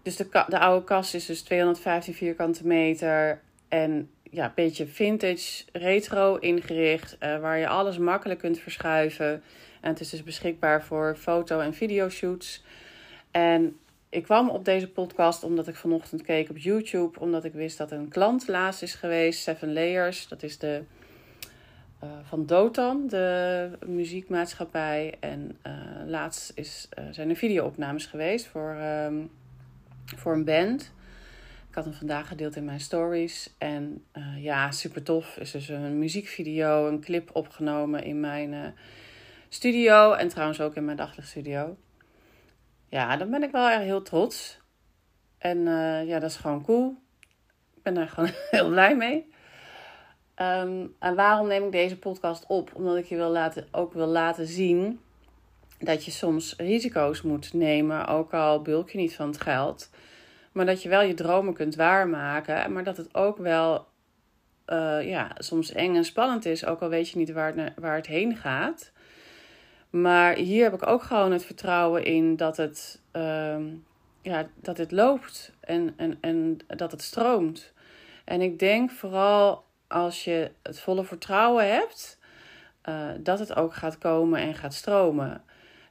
Dus 0.02 0.16
de, 0.16 0.44
de 0.48 0.58
oude 0.58 0.84
kast 0.84 1.14
is 1.14 1.26
dus 1.26 1.42
215 1.42 2.14
vierkante 2.14 2.66
meter 2.66 3.40
en 3.68 4.10
ja, 4.30 4.44
een 4.44 4.52
beetje 4.54 4.86
vintage, 4.86 5.64
retro 5.72 6.36
ingericht, 6.36 7.16
uh, 7.20 7.38
waar 7.38 7.58
je 7.58 7.68
alles 7.68 7.98
makkelijk 7.98 8.40
kunt 8.40 8.58
verschuiven. 8.58 9.42
En 9.80 9.90
het 9.90 10.00
is 10.00 10.10
dus 10.10 10.22
beschikbaar 10.22 10.84
voor 10.84 11.16
foto- 11.18 11.60
en 11.60 11.74
videoshoots. 11.74 12.64
En 13.30 13.78
ik 14.10 14.22
kwam 14.22 14.48
op 14.48 14.64
deze 14.64 14.88
podcast 14.88 15.44
omdat 15.44 15.68
ik 15.68 15.74
vanochtend 15.74 16.22
keek 16.22 16.50
op 16.50 16.58
YouTube. 16.58 17.20
Omdat 17.20 17.44
ik 17.44 17.52
wist 17.52 17.78
dat 17.78 17.90
een 17.90 18.08
klant 18.08 18.48
laatst 18.48 18.82
is 18.82 18.94
geweest. 18.94 19.42
Seven 19.42 19.72
Layers. 19.72 20.28
Dat 20.28 20.42
is 20.42 20.58
de 20.58 20.82
uh, 22.04 22.10
van 22.22 22.46
Dotan, 22.46 23.06
de 23.08 23.70
muziekmaatschappij. 23.86 25.14
En 25.20 25.58
uh, 25.66 25.72
laatst 26.06 26.52
is, 26.54 26.88
uh, 26.98 27.04
zijn 27.10 27.30
er 27.30 27.36
videoopnames 27.36 28.06
geweest 28.06 28.46
voor, 28.46 28.74
um, 28.74 29.30
voor 30.16 30.32
een 30.32 30.44
band. 30.44 30.92
Ik 31.68 31.74
had 31.74 31.84
hem 31.84 31.94
vandaag 31.94 32.28
gedeeld 32.28 32.56
in 32.56 32.64
mijn 32.64 32.80
stories. 32.80 33.54
En 33.58 34.04
ja, 34.36 34.70
super 34.70 35.02
tof. 35.02 35.36
Is 35.36 35.50
dus 35.50 35.68
een 35.68 35.98
muziekvideo, 35.98 36.88
een 36.88 37.00
clip 37.00 37.30
opgenomen 37.32 38.04
in 38.04 38.20
mijn 38.20 38.74
studio. 39.48 40.12
En 40.12 40.28
trouwens 40.28 40.60
ook 40.60 40.74
in 40.74 40.84
mijn 40.84 40.96
daglichtstudio. 40.96 41.76
Ja, 42.90 43.16
dan 43.16 43.30
ben 43.30 43.42
ik 43.42 43.50
wel 43.50 43.68
erg 43.68 43.82
heel 43.82 44.02
trots. 44.02 44.60
En 45.38 45.58
uh, 45.58 46.06
ja, 46.06 46.18
dat 46.18 46.30
is 46.30 46.36
gewoon 46.36 46.64
cool. 46.64 46.96
Ik 47.76 47.82
ben 47.82 47.94
daar 47.94 48.08
gewoon 48.08 48.30
heel 48.50 48.68
blij 48.68 48.96
mee. 48.96 49.32
Um, 50.36 50.94
en 50.98 51.14
waarom 51.14 51.46
neem 51.46 51.64
ik 51.64 51.72
deze 51.72 51.98
podcast 51.98 52.44
op? 52.46 52.74
Omdat 52.74 52.96
ik 52.96 53.04
je 53.04 53.16
wil 53.16 53.30
laten, 53.30 53.66
ook 53.70 53.92
wil 53.92 54.06
laten 54.06 54.46
zien 54.46 55.00
dat 55.78 56.04
je 56.04 56.10
soms 56.10 56.54
risico's 56.56 57.22
moet 57.22 57.52
nemen, 57.52 58.06
ook 58.06 58.34
al 58.34 58.62
bulk 58.62 58.90
je 58.90 58.98
niet 58.98 59.14
van 59.14 59.26
het 59.26 59.40
geld. 59.40 59.90
Maar 60.52 60.66
dat 60.66 60.82
je 60.82 60.88
wel 60.88 61.02
je 61.02 61.14
dromen 61.14 61.54
kunt 61.54 61.74
waarmaken. 61.74 62.72
Maar 62.72 62.84
dat 62.84 62.96
het 62.96 63.14
ook 63.14 63.36
wel 63.38 63.86
uh, 64.66 65.08
ja, 65.08 65.30
soms 65.34 65.72
eng 65.72 65.96
en 65.96 66.04
spannend 66.04 66.44
is. 66.44 66.64
Ook 66.64 66.80
al 66.80 66.88
weet 66.88 67.08
je 67.08 67.18
niet 67.18 67.32
waar 67.32 67.72
waar 67.76 67.96
het 67.96 68.06
heen 68.06 68.36
gaat. 68.36 68.92
Maar 69.90 70.36
hier 70.36 70.62
heb 70.62 70.74
ik 70.74 70.86
ook 70.86 71.02
gewoon 71.02 71.32
het 71.32 71.44
vertrouwen 71.44 72.04
in 72.04 72.36
dat 72.36 72.56
het, 72.56 73.00
uh, 73.16 73.56
ja, 74.22 74.48
dat 74.54 74.76
het 74.76 74.92
loopt 74.92 75.52
en, 75.60 75.94
en, 75.96 76.18
en 76.20 76.58
dat 76.66 76.90
het 76.90 77.02
stroomt. 77.02 77.72
En 78.24 78.40
ik 78.40 78.58
denk 78.58 78.90
vooral 78.90 79.64
als 79.86 80.24
je 80.24 80.50
het 80.62 80.80
volle 80.80 81.04
vertrouwen 81.04 81.72
hebt, 81.72 82.18
uh, 82.88 83.10
dat 83.18 83.38
het 83.38 83.56
ook 83.56 83.74
gaat 83.74 83.98
komen 83.98 84.40
en 84.40 84.54
gaat 84.54 84.74
stromen. 84.74 85.42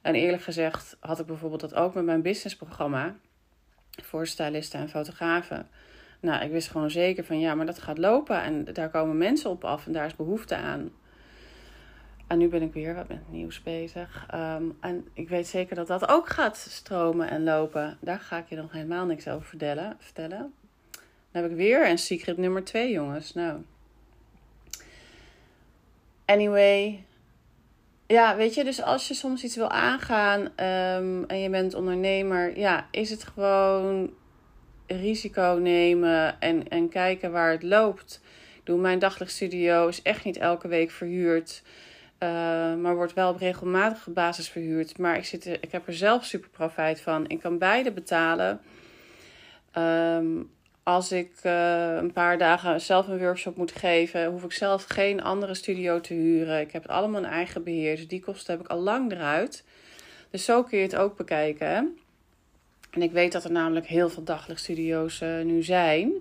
En 0.02 0.14
eerlijk 0.14 0.42
gezegd 0.42 0.96
had 1.00 1.18
ik 1.18 1.26
bijvoorbeeld 1.26 1.60
dat 1.60 1.74
ook 1.74 1.94
met 1.94 2.04
mijn 2.04 2.22
businessprogramma 2.22 3.16
voor 4.02 4.26
stylisten 4.26 4.80
en 4.80 4.88
fotografen. 4.88 5.68
Nou, 6.20 6.44
ik 6.44 6.50
wist 6.50 6.70
gewoon 6.70 6.90
zeker 6.90 7.24
van 7.24 7.40
ja, 7.40 7.54
maar 7.54 7.66
dat 7.66 7.78
gaat 7.78 7.98
lopen 7.98 8.42
en 8.42 8.64
daar 8.64 8.90
komen 8.90 9.18
mensen 9.18 9.50
op 9.50 9.64
af 9.64 9.86
en 9.86 9.92
daar 9.92 10.06
is 10.06 10.16
behoefte 10.16 10.56
aan. 10.56 10.90
En 12.30 12.38
nu 12.38 12.48
ben 12.48 12.62
ik 12.62 12.72
weer 12.72 12.94
wat 12.94 13.08
met 13.08 13.30
nieuws 13.30 13.62
bezig. 13.62 14.26
Um, 14.34 14.76
en 14.80 15.08
ik 15.12 15.28
weet 15.28 15.46
zeker 15.46 15.76
dat 15.76 15.86
dat 15.86 16.08
ook 16.08 16.28
gaat 16.28 16.56
stromen 16.56 17.30
en 17.30 17.44
lopen. 17.44 17.98
Daar 18.00 18.18
ga 18.18 18.38
ik 18.38 18.48
je 18.48 18.56
nog 18.56 18.72
helemaal 18.72 19.06
niks 19.06 19.28
over 19.28 19.46
vertellen. 19.46 19.96
vertellen. 19.98 20.54
Dan 21.32 21.42
heb 21.42 21.50
ik 21.50 21.56
weer 21.56 21.88
een 21.88 21.98
secret 21.98 22.36
nummer 22.36 22.64
2, 22.64 22.90
jongens. 22.90 23.34
Nou. 23.34 23.60
Anyway. 26.24 27.04
Ja, 28.06 28.36
weet 28.36 28.54
je, 28.54 28.64
dus 28.64 28.82
als 28.82 29.08
je 29.08 29.14
soms 29.14 29.44
iets 29.44 29.56
wil 29.56 29.70
aangaan 29.70 30.40
um, 30.40 31.24
en 31.24 31.38
je 31.38 31.50
bent 31.50 31.74
ondernemer, 31.74 32.58
ja, 32.58 32.88
is 32.90 33.10
het 33.10 33.24
gewoon 33.24 34.12
risico 34.86 35.58
nemen 35.60 36.40
en, 36.40 36.68
en 36.68 36.88
kijken 36.88 37.32
waar 37.32 37.50
het 37.50 37.62
loopt. 37.62 38.20
Ik 38.54 38.66
doe 38.66 38.80
mijn 38.80 38.98
daglichtstudio 38.98 39.88
is 39.88 40.02
echt 40.02 40.24
niet 40.24 40.36
elke 40.36 40.68
week 40.68 40.90
verhuurd. 40.90 41.62
Uh, 42.22 42.28
maar 42.74 42.94
wordt 42.94 43.14
wel 43.14 43.30
op 43.30 43.38
regelmatige 43.38 44.10
basis 44.10 44.48
verhuurd. 44.48 44.98
Maar 44.98 45.16
ik, 45.16 45.24
zit 45.24 45.44
er, 45.44 45.58
ik 45.60 45.72
heb 45.72 45.86
er 45.86 45.94
zelf 45.94 46.24
super 46.24 46.50
profijt 46.50 47.00
van. 47.00 47.28
Ik 47.28 47.40
kan 47.40 47.58
beide 47.58 47.92
betalen. 47.92 48.60
Um, 49.78 50.50
als 50.82 51.12
ik 51.12 51.32
uh, 51.42 51.96
een 51.96 52.12
paar 52.12 52.38
dagen 52.38 52.80
zelf 52.80 53.08
een 53.08 53.18
workshop 53.18 53.56
moet 53.56 53.72
geven, 53.72 54.30
hoef 54.30 54.44
ik 54.44 54.52
zelf 54.52 54.84
geen 54.84 55.22
andere 55.22 55.54
studio 55.54 56.00
te 56.00 56.14
huren. 56.14 56.60
Ik 56.60 56.72
heb 56.72 56.82
het 56.82 56.90
allemaal 56.90 57.24
een 57.24 57.30
eigen 57.30 57.64
beheer. 57.64 57.96
Dus 57.96 58.08
die 58.08 58.20
kosten 58.20 58.52
heb 58.52 58.64
ik 58.64 58.70
al 58.70 58.80
lang 58.80 59.12
eruit. 59.12 59.64
Dus 60.30 60.44
zo 60.44 60.62
kun 60.62 60.78
je 60.78 60.84
het 60.84 60.96
ook 60.96 61.16
bekijken. 61.16 61.98
En 62.90 63.02
ik 63.02 63.12
weet 63.12 63.32
dat 63.32 63.44
er 63.44 63.52
namelijk 63.52 63.86
heel 63.86 64.08
veel 64.08 64.24
daglichtstudio's 64.24 65.20
uh, 65.20 65.42
nu 65.42 65.62
zijn. 65.62 66.12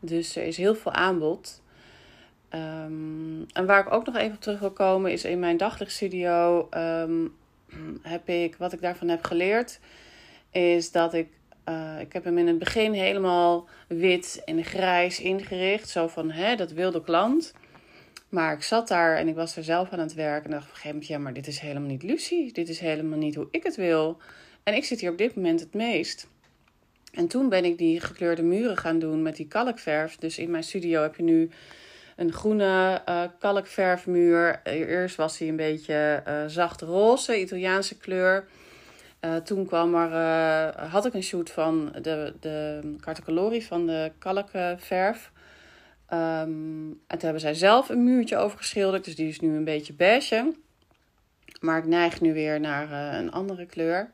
Dus 0.00 0.36
er 0.36 0.42
is 0.42 0.56
heel 0.56 0.74
veel 0.74 0.92
aanbod. 0.92 1.59
Um, 2.54 3.46
en 3.52 3.66
waar 3.66 3.86
ik 3.86 3.92
ook 3.92 4.06
nog 4.06 4.16
even 4.16 4.34
op 4.34 4.40
terug 4.40 4.60
wil 4.60 4.70
komen 4.70 5.12
is 5.12 5.24
in 5.24 5.38
mijn 5.38 5.56
daglichtstudio 5.56 6.68
um, 6.76 7.34
heb 8.02 8.28
ik, 8.28 8.56
wat 8.56 8.72
ik 8.72 8.80
daarvan 8.80 9.08
heb 9.08 9.24
geleerd, 9.24 9.80
is 10.50 10.92
dat 10.92 11.14
ik, 11.14 11.28
uh, 11.68 12.00
ik 12.00 12.12
heb 12.12 12.24
hem 12.24 12.38
in 12.38 12.46
het 12.46 12.58
begin 12.58 12.92
helemaal 12.92 13.68
wit 13.88 14.42
en 14.44 14.64
grijs 14.64 15.20
ingericht. 15.20 15.88
Zo 15.88 16.08
van, 16.08 16.30
hè, 16.30 16.56
dat 16.56 16.72
wil 16.72 16.90
de 16.90 17.02
klant. 17.02 17.52
Maar 18.28 18.52
ik 18.52 18.62
zat 18.62 18.88
daar 18.88 19.16
en 19.16 19.28
ik 19.28 19.34
was 19.34 19.56
er 19.56 19.64
zelf 19.64 19.90
aan 19.90 19.98
het 19.98 20.14
werk 20.14 20.44
en 20.44 20.50
dacht 20.50 20.62
op 20.62 20.68
een 20.68 20.74
gegeven 20.74 20.90
moment, 20.90 21.12
ja, 21.12 21.18
maar 21.18 21.32
dit 21.32 21.46
is 21.46 21.58
helemaal 21.58 21.88
niet 21.88 22.02
Lucie. 22.02 22.52
Dit 22.52 22.68
is 22.68 22.78
helemaal 22.78 23.18
niet 23.18 23.34
hoe 23.34 23.48
ik 23.50 23.62
het 23.62 23.76
wil. 23.76 24.18
En 24.62 24.74
ik 24.74 24.84
zit 24.84 25.00
hier 25.00 25.10
op 25.10 25.18
dit 25.18 25.34
moment 25.34 25.60
het 25.60 25.74
meest. 25.74 26.28
En 27.12 27.28
toen 27.28 27.48
ben 27.48 27.64
ik 27.64 27.78
die 27.78 28.00
gekleurde 28.00 28.42
muren 28.42 28.76
gaan 28.76 28.98
doen 28.98 29.22
met 29.22 29.36
die 29.36 29.48
kalkverf. 29.48 30.16
Dus 30.16 30.38
in 30.38 30.50
mijn 30.50 30.62
studio 30.62 31.02
heb 31.02 31.16
je 31.16 31.22
nu 31.22 31.50
een 32.20 32.32
groene 32.32 33.02
uh, 33.08 33.22
kalkverfmuur. 33.38 34.60
Eerst 34.64 35.16
was 35.16 35.38
hij 35.38 35.48
een 35.48 35.56
beetje 35.56 36.22
uh, 36.28 36.44
zacht 36.46 36.80
roze, 36.80 37.40
Italiaanse 37.40 37.98
kleur. 37.98 38.46
Uh, 39.20 39.36
toen 39.36 39.66
kwam 39.66 39.94
er, 39.94 40.10
had 40.80 41.06
ik 41.06 41.14
een 41.14 41.22
shoot 41.22 41.50
van 41.50 41.92
de, 42.02 42.34
de 42.40 43.62
van 43.62 43.86
de 43.86 44.12
kalkverf. 44.18 45.32
Um, 46.12 46.88
en 47.06 47.18
toen 47.18 47.20
hebben 47.20 47.40
zij 47.40 47.54
zelf 47.54 47.88
een 47.88 48.04
muurtje 48.04 48.36
overgeschilderd. 48.36 49.04
Dus 49.04 49.16
die 49.16 49.28
is 49.28 49.40
nu 49.40 49.56
een 49.56 49.64
beetje 49.64 49.92
beige. 49.92 50.52
Maar 51.60 51.78
ik 51.78 51.86
neig 51.86 52.20
nu 52.20 52.32
weer 52.32 52.60
naar 52.60 53.14
een 53.18 53.32
andere 53.32 53.66
kleur. 53.66 54.10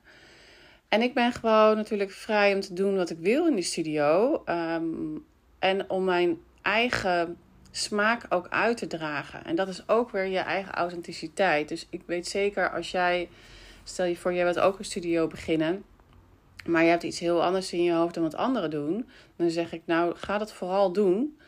En 0.88 1.02
ik 1.02 1.14
ben 1.14 1.32
gewoon 1.32 1.76
natuurlijk 1.76 2.10
vrij 2.10 2.54
om 2.54 2.60
te 2.60 2.72
doen 2.72 2.96
wat 2.96 3.10
ik 3.10 3.18
wil 3.18 3.46
in 3.46 3.54
die 3.54 3.64
studio. 3.64 4.42
Um, 4.46 5.24
en 5.58 5.90
om 5.90 6.04
mijn 6.04 6.40
eigen 6.62 7.36
smaak 7.76 8.26
ook 8.28 8.48
uit 8.48 8.76
te 8.76 8.86
dragen. 8.86 9.44
En 9.44 9.56
dat 9.56 9.68
is 9.68 9.88
ook 9.88 10.10
weer 10.10 10.26
je 10.26 10.38
eigen 10.38 10.72
authenticiteit. 10.72 11.68
Dus 11.68 11.86
ik 11.90 12.02
weet 12.06 12.28
zeker 12.28 12.70
als 12.70 12.90
jij, 12.90 13.28
stel 13.84 14.04
je 14.04 14.16
voor, 14.16 14.34
jij 14.34 14.44
wilt 14.44 14.58
ook 14.58 14.78
een 14.78 14.84
studio 14.84 15.26
beginnen. 15.26 15.84
Maar 16.66 16.82
je 16.82 16.88
hebt 16.88 17.02
iets 17.02 17.18
heel 17.18 17.44
anders 17.44 17.72
in 17.72 17.82
je 17.82 17.92
hoofd 17.92 18.14
dan 18.14 18.22
wat 18.22 18.34
anderen 18.34 18.70
doen. 18.70 19.08
Dan 19.36 19.50
zeg 19.50 19.72
ik, 19.72 19.82
nou, 19.84 20.16
ga 20.16 20.38
dat 20.38 20.52
vooral 20.52 20.92
doen. 20.92 21.38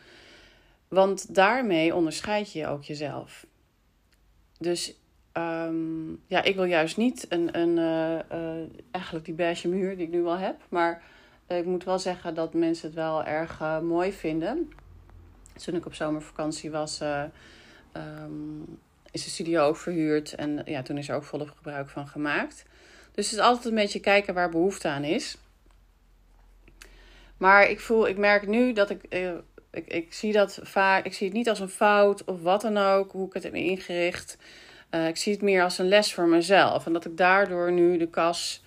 Want 0.89 1.35
daarmee 1.35 1.95
onderscheid 1.95 2.53
je 2.53 2.67
ook 2.67 2.83
jezelf. 2.83 3.47
Dus 4.59 4.95
um, 5.33 6.23
ja, 6.27 6.43
ik 6.43 6.55
wil 6.55 6.65
juist 6.65 6.97
niet 6.97 7.27
een, 7.29 7.59
een 7.59 7.77
uh, 7.77 8.39
uh, 8.39 8.67
eigenlijk 8.91 9.25
die 9.25 9.35
beige 9.35 9.69
muur 9.69 9.97
die 9.97 10.07
ik 10.07 10.13
nu 10.13 10.25
al 10.25 10.39
heb. 10.39 10.57
Maar 10.69 11.03
ik 11.47 11.65
moet 11.65 11.85
wel 11.85 11.99
zeggen 11.99 12.35
dat 12.35 12.55
mensen 12.55 12.87
het 12.87 12.97
wel 12.97 13.25
erg 13.25 13.61
mooi 13.83 14.13
vinden. 14.13 14.71
Toen 15.65 15.75
ik 15.75 15.87
op 15.87 15.95
zomervakantie 15.95 16.71
was, 16.71 17.01
um, 17.97 18.79
is 19.11 19.25
de 19.25 19.31
studio 19.31 19.67
ook 19.67 19.77
verhuurd. 19.77 20.35
En 20.35 20.63
ja, 20.65 20.83
toen 20.83 20.99
is 20.99 21.09
er 21.09 21.15
ook 21.15 21.25
volop 21.25 21.51
gebruik 21.57 21.89
van 21.89 22.09
gemaakt. 22.09 22.65
Dus 23.13 23.31
het 23.31 23.39
is 23.39 23.45
altijd 23.45 23.65
een 23.65 23.75
beetje 23.75 24.01
kijken 24.01 24.35
waar 24.35 24.49
behoefte 24.49 24.89
aan 24.89 25.05
is. 25.05 25.37
Maar 27.37 27.71
ik 27.71 27.81
voel, 27.81 28.09
ik 28.09 28.17
merk 28.17 28.47
nu 28.47 28.73
dat 28.73 28.91
ik, 28.91 29.03
ik, 29.71 29.87
ik 29.87 30.13
zie 30.13 30.33
dat 30.33 30.59
vaak, 30.63 31.05
ik 31.05 31.15
zie 31.15 31.27
het 31.27 31.37
niet 31.37 31.49
als 31.49 31.61
een 31.61 31.69
fout 31.69 32.25
of 32.25 32.43
wat 32.43 32.61
dan 32.61 32.77
ook, 32.77 33.13
hoe 33.13 33.27
ik 33.27 33.33
het 33.33 33.43
heb 33.43 33.55
ingericht. 33.55 34.39
Uh, 34.91 35.09
ik 35.09 35.17
zie 35.17 35.33
het 35.33 35.43
meer 35.43 35.63
als 35.63 35.79
een 35.79 35.89
les 35.89 36.15
voor 36.15 36.29
mezelf. 36.29 36.87
En 36.87 36.93
dat 36.93 37.05
ik 37.05 37.17
daardoor 37.17 37.73
nu 37.73 37.99
de 37.99 38.09
kas 38.09 38.63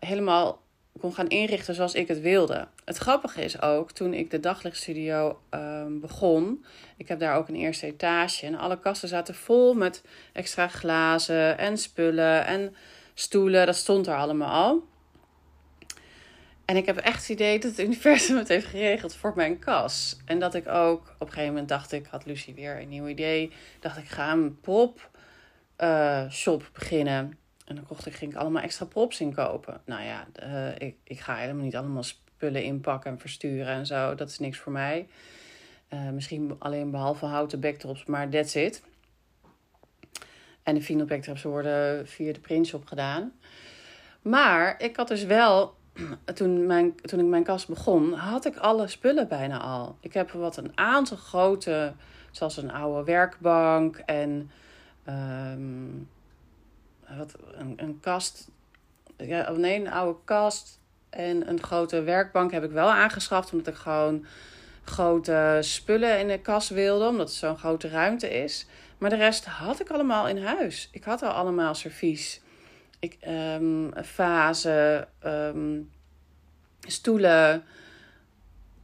helemaal 0.00 0.62
kon 0.98 1.14
gaan 1.14 1.28
inrichten 1.28 1.74
zoals 1.74 1.94
ik 1.94 2.08
het 2.08 2.20
wilde. 2.20 2.68
Het 2.84 2.96
grappige 2.96 3.44
is 3.44 3.62
ook, 3.62 3.92
toen 3.92 4.14
ik 4.14 4.30
de 4.30 4.40
daglichtstudio 4.40 5.40
uh, 5.54 5.84
begon, 5.88 6.64
ik 6.96 7.08
heb 7.08 7.18
daar 7.18 7.36
ook 7.36 7.48
een 7.48 7.54
eerste 7.54 7.86
etage 7.86 8.46
en 8.46 8.54
alle 8.54 8.78
kasten 8.78 9.08
zaten 9.08 9.34
vol 9.34 9.74
met 9.74 10.02
extra 10.32 10.68
glazen 10.68 11.58
en 11.58 11.78
spullen 11.78 12.46
en 12.46 12.74
stoelen. 13.14 13.66
Dat 13.66 13.76
stond 13.76 14.06
er 14.06 14.16
allemaal 14.16 14.66
al. 14.66 14.86
En 16.64 16.76
ik 16.76 16.86
heb 16.86 16.96
echt 16.96 17.20
het 17.20 17.28
idee 17.28 17.58
dat 17.58 17.70
het 17.70 17.80
universum 17.80 18.36
het 18.36 18.48
heeft 18.48 18.66
geregeld 18.66 19.14
voor 19.14 19.32
mijn 19.36 19.58
kas. 19.58 20.16
En 20.24 20.38
dat 20.38 20.54
ik 20.54 20.68
ook, 20.68 21.00
op 21.00 21.26
een 21.26 21.32
gegeven 21.32 21.52
moment 21.52 21.68
dacht 21.68 21.92
ik, 21.92 22.06
had 22.06 22.26
Lucie 22.26 22.54
weer 22.54 22.80
een 22.80 22.88
nieuw 22.88 23.06
idee. 23.06 23.52
Dacht 23.80 23.98
ik, 23.98 24.08
ga 24.08 24.32
een 24.32 24.60
prop 24.60 25.10
uh, 25.78 26.30
shop 26.30 26.70
beginnen. 26.72 27.38
En 27.68 27.74
dan 27.74 27.86
kocht 27.86 28.06
ik, 28.06 28.14
ging 28.14 28.32
ik 28.32 28.38
allemaal 28.38 28.62
extra 28.62 28.86
props 28.86 29.20
inkopen. 29.20 29.80
Nou 29.84 30.02
ja, 30.02 30.26
uh, 30.42 30.88
ik, 30.88 30.96
ik 31.04 31.20
ga 31.20 31.36
helemaal 31.36 31.64
niet 31.64 31.76
allemaal 31.76 32.02
spullen 32.02 32.62
inpakken 32.62 33.10
en 33.10 33.18
versturen 33.18 33.74
en 33.74 33.86
zo. 33.86 34.14
Dat 34.14 34.28
is 34.28 34.38
niks 34.38 34.58
voor 34.58 34.72
mij. 34.72 35.08
Uh, 35.92 36.10
misschien 36.10 36.56
alleen 36.58 36.90
behalve 36.90 37.26
houten 37.26 37.60
backdrops, 37.60 38.04
maar 38.04 38.28
that's 38.28 38.54
it. 38.54 38.82
En 40.62 40.74
de 40.74 40.80
vinyl 40.80 41.04
backdrops 41.04 41.42
worden 41.42 42.08
via 42.08 42.32
de 42.32 42.40
printshop 42.40 42.86
gedaan. 42.86 43.32
Maar 44.22 44.82
ik 44.82 44.96
had 44.96 45.08
dus 45.08 45.24
wel 45.24 45.74
toen, 46.34 46.66
mijn, 46.66 47.00
toen 47.00 47.20
ik 47.20 47.26
mijn 47.26 47.44
kast 47.44 47.68
begon, 47.68 48.12
had 48.12 48.46
ik 48.46 48.56
alle 48.56 48.86
spullen 48.86 49.28
bijna 49.28 49.58
al. 49.58 49.96
Ik 50.00 50.12
heb 50.12 50.30
wat 50.30 50.56
een 50.56 50.72
aantal 50.74 51.16
grote, 51.16 51.92
zoals 52.30 52.56
een 52.56 52.72
oude 52.72 53.04
werkbank 53.04 53.96
en 53.96 54.50
um, 55.08 56.08
wat, 57.16 57.34
een, 57.52 57.74
een 57.76 58.00
kast. 58.00 58.48
Ja, 59.16 59.50
nee, 59.50 59.80
een 59.80 59.90
oude 59.90 60.18
kast 60.24 60.80
en 61.10 61.48
een 61.48 61.62
grote 61.62 62.02
werkbank 62.02 62.52
heb 62.52 62.64
ik 62.64 62.70
wel 62.70 62.90
aangeschaft, 62.90 63.52
omdat 63.52 63.66
ik 63.66 63.80
gewoon 63.80 64.26
grote 64.84 65.58
spullen 65.60 66.20
in 66.20 66.28
de 66.28 66.40
kast 66.40 66.68
wilde, 66.68 67.06
omdat 67.06 67.28
het 67.28 67.36
zo'n 67.36 67.58
grote 67.58 67.88
ruimte 67.88 68.28
is. 68.42 68.66
Maar 68.98 69.10
de 69.10 69.16
rest 69.16 69.44
had 69.44 69.80
ik 69.80 69.90
allemaal 69.90 70.28
in 70.28 70.44
huis. 70.44 70.88
Ik 70.92 71.04
had 71.04 71.22
al 71.22 71.30
allemaal 71.30 71.74
servies 71.74 72.40
ik, 72.98 73.16
um, 73.28 73.90
vazen, 73.94 75.08
um, 75.26 75.90
stoelen, 76.80 77.64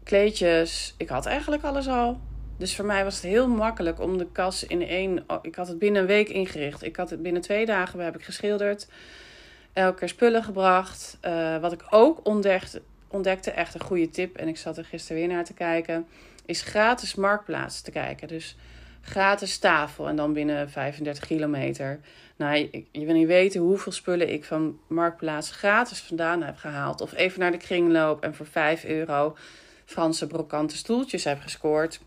kleedjes. 0.03 0.95
Ik 0.97 1.09
had 1.09 1.27
eigenlijk 1.27 1.63
alles 1.63 1.89
al. 1.89 2.21
Dus 2.57 2.77
voor 2.77 2.85
mij 2.85 3.05
was 3.05 3.15
het 3.15 3.25
heel 3.25 3.49
makkelijk 3.49 4.01
om 4.01 4.19
de 4.19 4.27
kas 4.33 4.67
in 4.67 4.83
één. 4.87 5.25
Oh, 5.27 5.39
ik 5.43 5.55
had 5.55 5.69
het 5.69 5.79
binnen 5.79 6.01
een 6.01 6.09
week 6.09 6.29
ingericht. 6.29 6.83
Ik 6.83 6.97
had 6.97 7.11
het 7.11 7.23
binnen 7.23 7.43
twee 7.43 7.67
dagen 7.67 8.01
heb 8.01 8.15
ik 8.15 8.25
geschilderd. 8.25 8.89
Elke 9.73 9.99
keer 9.99 10.09
spullen 10.09 10.45
gebracht. 10.45 11.19
Uh, 11.23 11.59
wat 11.59 11.73
ik 11.73 11.85
ook 11.91 12.21
ontdekte, 12.27 12.83
ontdekte, 13.09 13.51
echt 13.51 13.75
een 13.75 13.81
goede 13.81 14.11
tip. 14.11 14.37
En 14.37 14.49
ik 14.49 14.57
zat 14.57 14.79
er 14.79 14.85
gisteren 14.85 15.17
weer 15.17 15.35
naar 15.35 15.45
te 15.45 15.55
kijken. 15.55 16.07
Is 16.47 16.63
gratis 16.63 17.15
marktplaats 17.15 17.81
te 17.81 17.91
kijken. 17.91 18.29
Dus 18.29 18.57
gratis 19.01 19.59
tafel 19.59 20.09
en 20.09 20.17
dan 20.17 20.33
binnen 20.33 20.71
35 20.71 21.27
kilometer. 21.27 22.01
Nou, 22.37 22.57
je, 22.57 22.85
je 22.93 23.05
wil 23.05 23.15
niet 23.15 23.27
weten 23.27 23.61
hoeveel 23.61 23.93
spullen 23.93 24.33
ik 24.33 24.45
van 24.45 24.79
Marktplaats 24.89 25.51
gratis 25.51 26.01
vandaan 26.01 26.43
heb 26.43 26.57
gehaald. 26.57 27.01
Of 27.01 27.15
even 27.15 27.41
naar 27.41 27.51
de 27.51 27.57
kringloop 27.57 28.23
en 28.23 28.35
voor 28.35 28.47
5 28.47 28.85
euro 28.85 29.37
Franse 29.85 30.27
brokante 30.27 30.77
stoeltjes 30.77 31.25
heb 31.25 31.41
gescoord. 31.41 32.01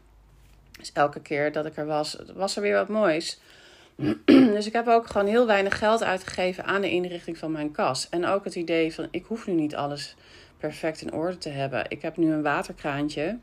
Dus 0.78 0.92
elke 0.92 1.22
keer 1.22 1.52
dat 1.52 1.66
ik 1.66 1.78
er 1.78 1.86
was, 1.86 2.18
was 2.34 2.56
er 2.56 2.62
weer 2.62 2.76
wat 2.76 2.88
moois. 2.88 3.40
dus 4.56 4.66
ik 4.66 4.74
heb 4.74 4.88
ook 4.88 5.08
gewoon 5.08 5.28
heel 5.28 5.46
weinig 5.46 5.78
geld 5.78 6.04
uitgegeven 6.04 6.66
aan 6.66 6.82
de 6.82 6.90
inrichting 6.90 7.38
van 7.38 7.52
mijn 7.52 7.72
kas. 7.72 8.10
En 8.10 8.26
ook 8.26 8.44
het 8.44 8.56
idee 8.56 8.94
van, 8.94 9.08
ik 9.12 9.26
hoef 9.26 9.48
nu 9.48 9.54
niet 9.54 9.76
alles 9.76 10.16
perfect 10.58 11.02
in 11.02 11.14
orde 11.14 11.38
te 11.38 11.50
hebben. 11.50 11.86
Ik 11.90 12.02
heb 12.02 12.18
nu 12.18 12.32
een 12.32 12.42
waterkraantje. 12.42 13.38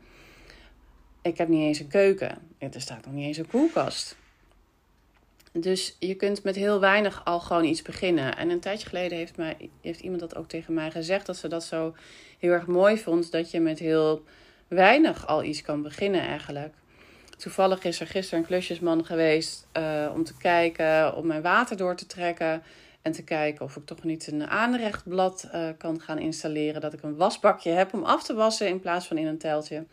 Ik 1.21 1.37
heb 1.37 1.47
niet 1.47 1.61
eens 1.61 1.79
een 1.79 1.87
keuken. 1.87 2.37
Er 2.57 2.81
staat 2.81 3.05
nog 3.05 3.13
niet 3.13 3.25
eens 3.25 3.37
een 3.37 3.47
koelkast. 3.47 4.15
Dus 5.51 5.95
je 5.99 6.15
kunt 6.15 6.43
met 6.43 6.55
heel 6.55 6.79
weinig 6.79 7.25
al 7.25 7.39
gewoon 7.39 7.63
iets 7.63 7.81
beginnen. 7.81 8.37
En 8.37 8.49
een 8.49 8.59
tijdje 8.59 8.87
geleden 8.87 9.17
heeft, 9.17 9.37
mij, 9.37 9.69
heeft 9.81 9.99
iemand 9.99 10.19
dat 10.19 10.35
ook 10.35 10.47
tegen 10.47 10.73
mij 10.73 10.91
gezegd. 10.91 11.25
Dat 11.25 11.37
ze 11.37 11.47
dat 11.47 11.63
zo 11.63 11.95
heel 12.39 12.51
erg 12.51 12.67
mooi 12.67 12.97
vond. 12.97 13.31
Dat 13.31 13.51
je 13.51 13.59
met 13.59 13.79
heel 13.79 14.23
weinig 14.67 15.27
al 15.27 15.43
iets 15.43 15.61
kan 15.61 15.81
beginnen 15.81 16.21
eigenlijk. 16.21 16.73
Toevallig 17.37 17.83
is 17.83 17.99
er 17.99 18.07
gisteren 18.07 18.39
een 18.39 18.45
klusjesman 18.45 19.05
geweest 19.05 19.67
uh, 19.77 20.11
om 20.13 20.23
te 20.23 20.37
kijken, 20.37 21.15
om 21.15 21.27
mijn 21.27 21.41
water 21.41 21.77
door 21.77 21.95
te 21.95 22.05
trekken. 22.05 22.63
En 23.01 23.11
te 23.11 23.23
kijken 23.23 23.65
of 23.65 23.75
ik 23.75 23.85
toch 23.85 24.03
niet 24.03 24.27
een 24.27 24.47
aanrechtblad 24.47 25.49
uh, 25.53 25.69
kan 25.77 26.01
gaan 26.01 26.19
installeren. 26.19 26.81
Dat 26.81 26.93
ik 26.93 27.03
een 27.03 27.15
wasbakje 27.15 27.71
heb 27.71 27.93
om 27.93 28.03
af 28.03 28.23
te 28.23 28.33
wassen 28.33 28.67
in 28.67 28.79
plaats 28.79 29.07
van 29.07 29.17
in 29.17 29.27
een 29.27 29.37
teltje. 29.37 29.85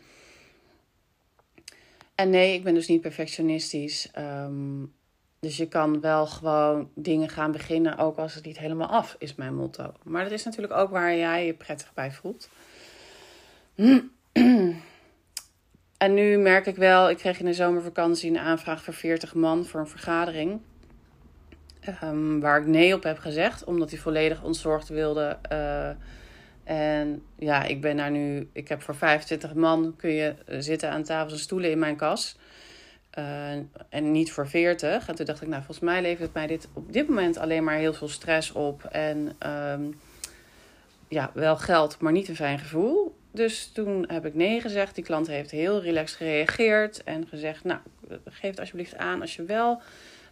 En 2.15 2.29
nee, 2.29 2.53
ik 2.53 2.63
ben 2.63 2.73
dus 2.73 2.87
niet 2.87 3.01
perfectionistisch. 3.01 4.11
Um, 4.17 4.93
dus 5.39 5.57
je 5.57 5.67
kan 5.67 6.01
wel 6.01 6.27
gewoon 6.27 6.89
dingen 6.95 7.29
gaan 7.29 7.51
beginnen, 7.51 7.97
ook 7.97 8.17
als 8.17 8.33
het 8.33 8.45
niet 8.45 8.57
helemaal 8.57 8.87
af 8.87 9.15
is, 9.19 9.35
mijn 9.35 9.55
motto. 9.55 9.93
Maar 10.03 10.23
dat 10.23 10.31
is 10.31 10.43
natuurlijk 10.43 10.73
ook 10.73 10.89
waar 10.89 11.15
jij 11.15 11.45
je 11.45 11.53
prettig 11.53 11.93
bij 11.93 12.11
voelt. 12.11 12.49
En 16.03 16.13
nu 16.13 16.37
merk 16.37 16.65
ik 16.65 16.75
wel, 16.75 17.09
ik 17.09 17.17
kreeg 17.17 17.39
in 17.39 17.45
de 17.45 17.53
zomervakantie 17.53 18.29
een 18.29 18.39
aanvraag 18.39 18.83
voor 18.83 18.93
40 18.93 19.33
man 19.33 19.65
voor 19.65 19.79
een 19.79 19.87
vergadering. 19.87 20.59
Um, 22.03 22.39
waar 22.39 22.59
ik 22.59 22.67
nee 22.67 22.95
op 22.95 23.03
heb 23.03 23.17
gezegd, 23.17 23.63
omdat 23.63 23.89
hij 23.89 23.99
volledig 23.99 24.43
ontzorgd 24.43 24.87
wilde. 24.87 25.37
Uh, 25.51 25.89
en 26.63 27.23
ja, 27.35 27.63
ik 27.63 27.81
ben 27.81 27.97
daar 27.97 28.11
nu, 28.11 28.49
ik 28.53 28.67
heb 28.67 28.81
voor 28.81 28.95
25 28.95 29.53
man 29.53 29.93
kun 29.97 30.09
je 30.09 30.35
zitten 30.47 30.91
aan 30.91 31.03
tafels 31.03 31.33
en 31.33 31.39
stoelen 31.39 31.71
in 31.71 31.79
mijn 31.79 31.95
kas. 31.95 32.37
Uh, 33.19 33.51
en 33.89 34.11
niet 34.11 34.31
voor 34.31 34.47
40. 34.47 35.07
En 35.07 35.15
toen 35.15 35.25
dacht 35.25 35.41
ik, 35.41 35.47
nou, 35.47 35.63
volgens 35.63 35.85
mij 35.85 36.01
levert 36.01 36.33
mij 36.33 36.47
dit 36.47 36.67
op 36.73 36.93
dit 36.93 37.07
moment 37.07 37.37
alleen 37.37 37.63
maar 37.63 37.77
heel 37.77 37.93
veel 37.93 38.09
stress 38.09 38.51
op. 38.51 38.83
En 38.83 39.35
um, 39.47 39.99
ja, 41.07 41.31
wel 41.33 41.57
geld, 41.57 41.99
maar 41.99 42.11
niet 42.11 42.27
een 42.27 42.35
fijn 42.35 42.59
gevoel. 42.59 43.02
Dus 43.33 43.71
toen 43.71 44.05
heb 44.07 44.25
ik 44.25 44.33
nee 44.33 44.61
gezegd. 44.61 44.95
Die 44.95 45.03
klant 45.03 45.27
heeft 45.27 45.51
heel 45.51 45.81
relaxed 45.81 46.17
gereageerd 46.17 47.03
en 47.03 47.27
gezegd: 47.27 47.63
Nou, 47.63 47.79
geef 48.25 48.49
het 48.49 48.59
alsjeblieft 48.59 48.95
aan 48.95 49.21
als 49.21 49.35
je 49.35 49.43
wel 49.43 49.81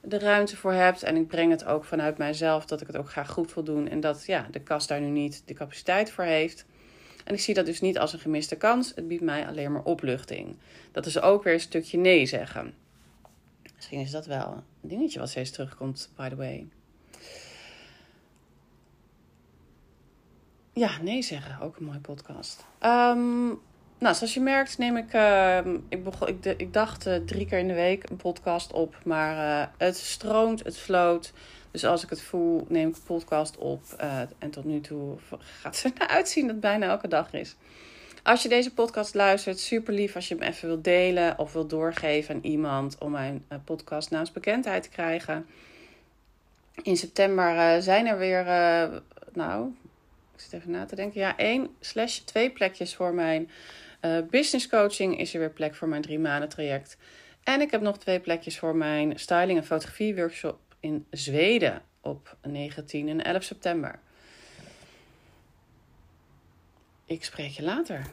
de 0.01 0.20
ruimte 0.20 0.58
voor 0.58 0.74
hebt. 0.74 1.04
En 1.04 1.15
ik 1.15 1.28
breng 1.28 1.52
het 1.52 1.65
ook 1.65 1.86
vanuit 1.86 2.17
mijzelf 2.17 2.65
dat 2.65 2.82
ik 2.82 2.88
het 2.88 2.97
ook 2.97 3.10
graag 3.10 3.30
goed 3.30 3.54
wil 3.54 3.63
doen. 3.63 3.88
En 3.88 3.99
dat 3.99 4.25
ja, 4.25 4.47
de 4.52 4.60
kast 4.60 4.88
daar 4.88 5.02
nu 5.02 5.08
niet 5.08 5.43
de 5.45 5.54
capaciteit 5.54 6.12
voor 6.12 6.23
heeft. 6.23 6.65
En 7.25 7.34
ik 7.34 7.39
zie 7.39 7.54
dat 7.54 7.65
dus 7.65 7.82
niet 7.82 7.99
als 7.99 8.13
een 8.13 8.19
gemiste 8.19 8.56
kans. 8.56 8.91
Het 8.95 9.08
biedt 9.08 9.23
mij 9.23 9.47
alleen 9.47 9.71
maar 9.71 9.84
opluchting. 9.84 10.56
Dat 10.91 11.06
is 11.06 11.21
ook 11.21 11.43
weer 11.43 11.54
een 11.54 11.60
stukje 11.60 11.97
nee 11.97 12.25
zeggen. 12.25 12.73
Misschien 13.75 13.99
is 13.99 14.12
dat 14.12 14.25
wel 14.25 14.63
een 14.82 14.89
dingetje 14.89 15.19
wat 15.19 15.30
steeds 15.30 15.52
terugkomt, 15.52 16.10
by 16.15 16.30
the 16.30 16.36
way. 16.36 16.67
Ja, 20.73 20.91
nee 21.01 21.21
zeggen. 21.21 21.62
Ook 21.62 21.77
een 21.77 21.86
mooie 21.86 21.99
podcast. 21.99 22.65
Um, 22.81 23.60
nou, 23.97 24.15
zoals 24.15 24.34
je 24.34 24.39
merkt 24.39 24.77
neem 24.77 24.97
ik... 24.97 25.13
Uh, 25.13 25.57
ik, 25.89 26.03
begon, 26.03 26.27
ik, 26.27 26.45
ik 26.45 26.73
dacht 26.73 27.07
uh, 27.07 27.15
drie 27.15 27.45
keer 27.45 27.60
in 27.60 27.67
de 27.67 27.73
week 27.73 28.10
een 28.10 28.17
podcast 28.17 28.71
op. 28.71 28.95
Maar 29.03 29.62
uh, 29.62 29.67
het 29.77 29.97
stroomt, 29.97 30.63
het 30.63 30.77
floot. 30.77 31.34
Dus 31.71 31.86
als 31.86 32.03
ik 32.03 32.10
het 32.10 32.21
voel, 32.21 32.65
neem 32.67 32.89
ik 32.89 32.95
een 32.95 33.03
podcast 33.03 33.57
op. 33.57 33.84
Uh, 34.01 34.19
en 34.38 34.49
tot 34.49 34.63
nu 34.63 34.81
toe 34.81 35.17
gaat 35.62 35.81
het 35.81 35.93
eruit 36.01 36.29
zien 36.29 36.43
dat 36.43 36.51
het 36.51 36.62
bijna 36.62 36.88
elke 36.88 37.07
dag 37.07 37.34
is. 37.34 37.55
Als 38.23 38.43
je 38.43 38.49
deze 38.49 38.73
podcast 38.73 39.13
luistert, 39.13 39.60
super 39.60 39.93
lief 39.93 40.15
als 40.15 40.27
je 40.27 40.36
hem 40.36 40.43
even 40.43 40.67
wilt 40.67 40.84
delen 40.84 41.39
of 41.39 41.53
wilt 41.53 41.69
doorgeven 41.69 42.36
aan 42.36 42.41
iemand 42.43 42.97
om 42.97 43.12
mijn 43.12 43.45
podcast 43.65 44.10
naamsbekendheid 44.10 44.84
te 44.84 44.89
krijgen. 44.89 45.45
In 46.81 46.97
september 46.97 47.81
zijn 47.81 48.07
er 48.07 48.17
weer, 48.17 48.45
nou, 49.34 49.71
zit 50.41 50.54
even 50.54 50.71
na 50.71 50.86
te 50.86 50.95
denken. 50.95 51.19
Ja, 51.19 51.38
één 51.38 51.75
slash 51.80 52.17
twee 52.17 52.51
plekjes 52.51 52.95
voor 52.95 53.13
mijn 53.13 53.49
uh, 54.01 54.17
business 54.30 54.67
coaching. 54.67 55.19
Is 55.19 55.34
er 55.34 55.39
weer 55.39 55.51
plek 55.51 55.75
voor 55.75 55.88
mijn 55.88 56.01
drie 56.01 56.19
maanden 56.19 56.49
traject. 56.49 56.97
En 57.43 57.62
ik 57.62 57.71
heb 57.71 57.82
nog 57.82 57.97
twee 57.97 58.19
plekjes 58.19 58.60
voor 58.60 58.75
mijn 58.75 59.19
styling 59.19 59.60
en 59.60 59.65
fotografie 59.65 60.15
workshop 60.15 60.60
in 60.80 61.06
Zweden 61.10 61.82
op 62.01 62.38
19 62.41 63.08
en 63.08 63.23
11 63.23 63.43
september. 63.43 63.99
Ik 67.06 67.23
spreek 67.23 67.49
je 67.49 67.63
later. 67.63 68.06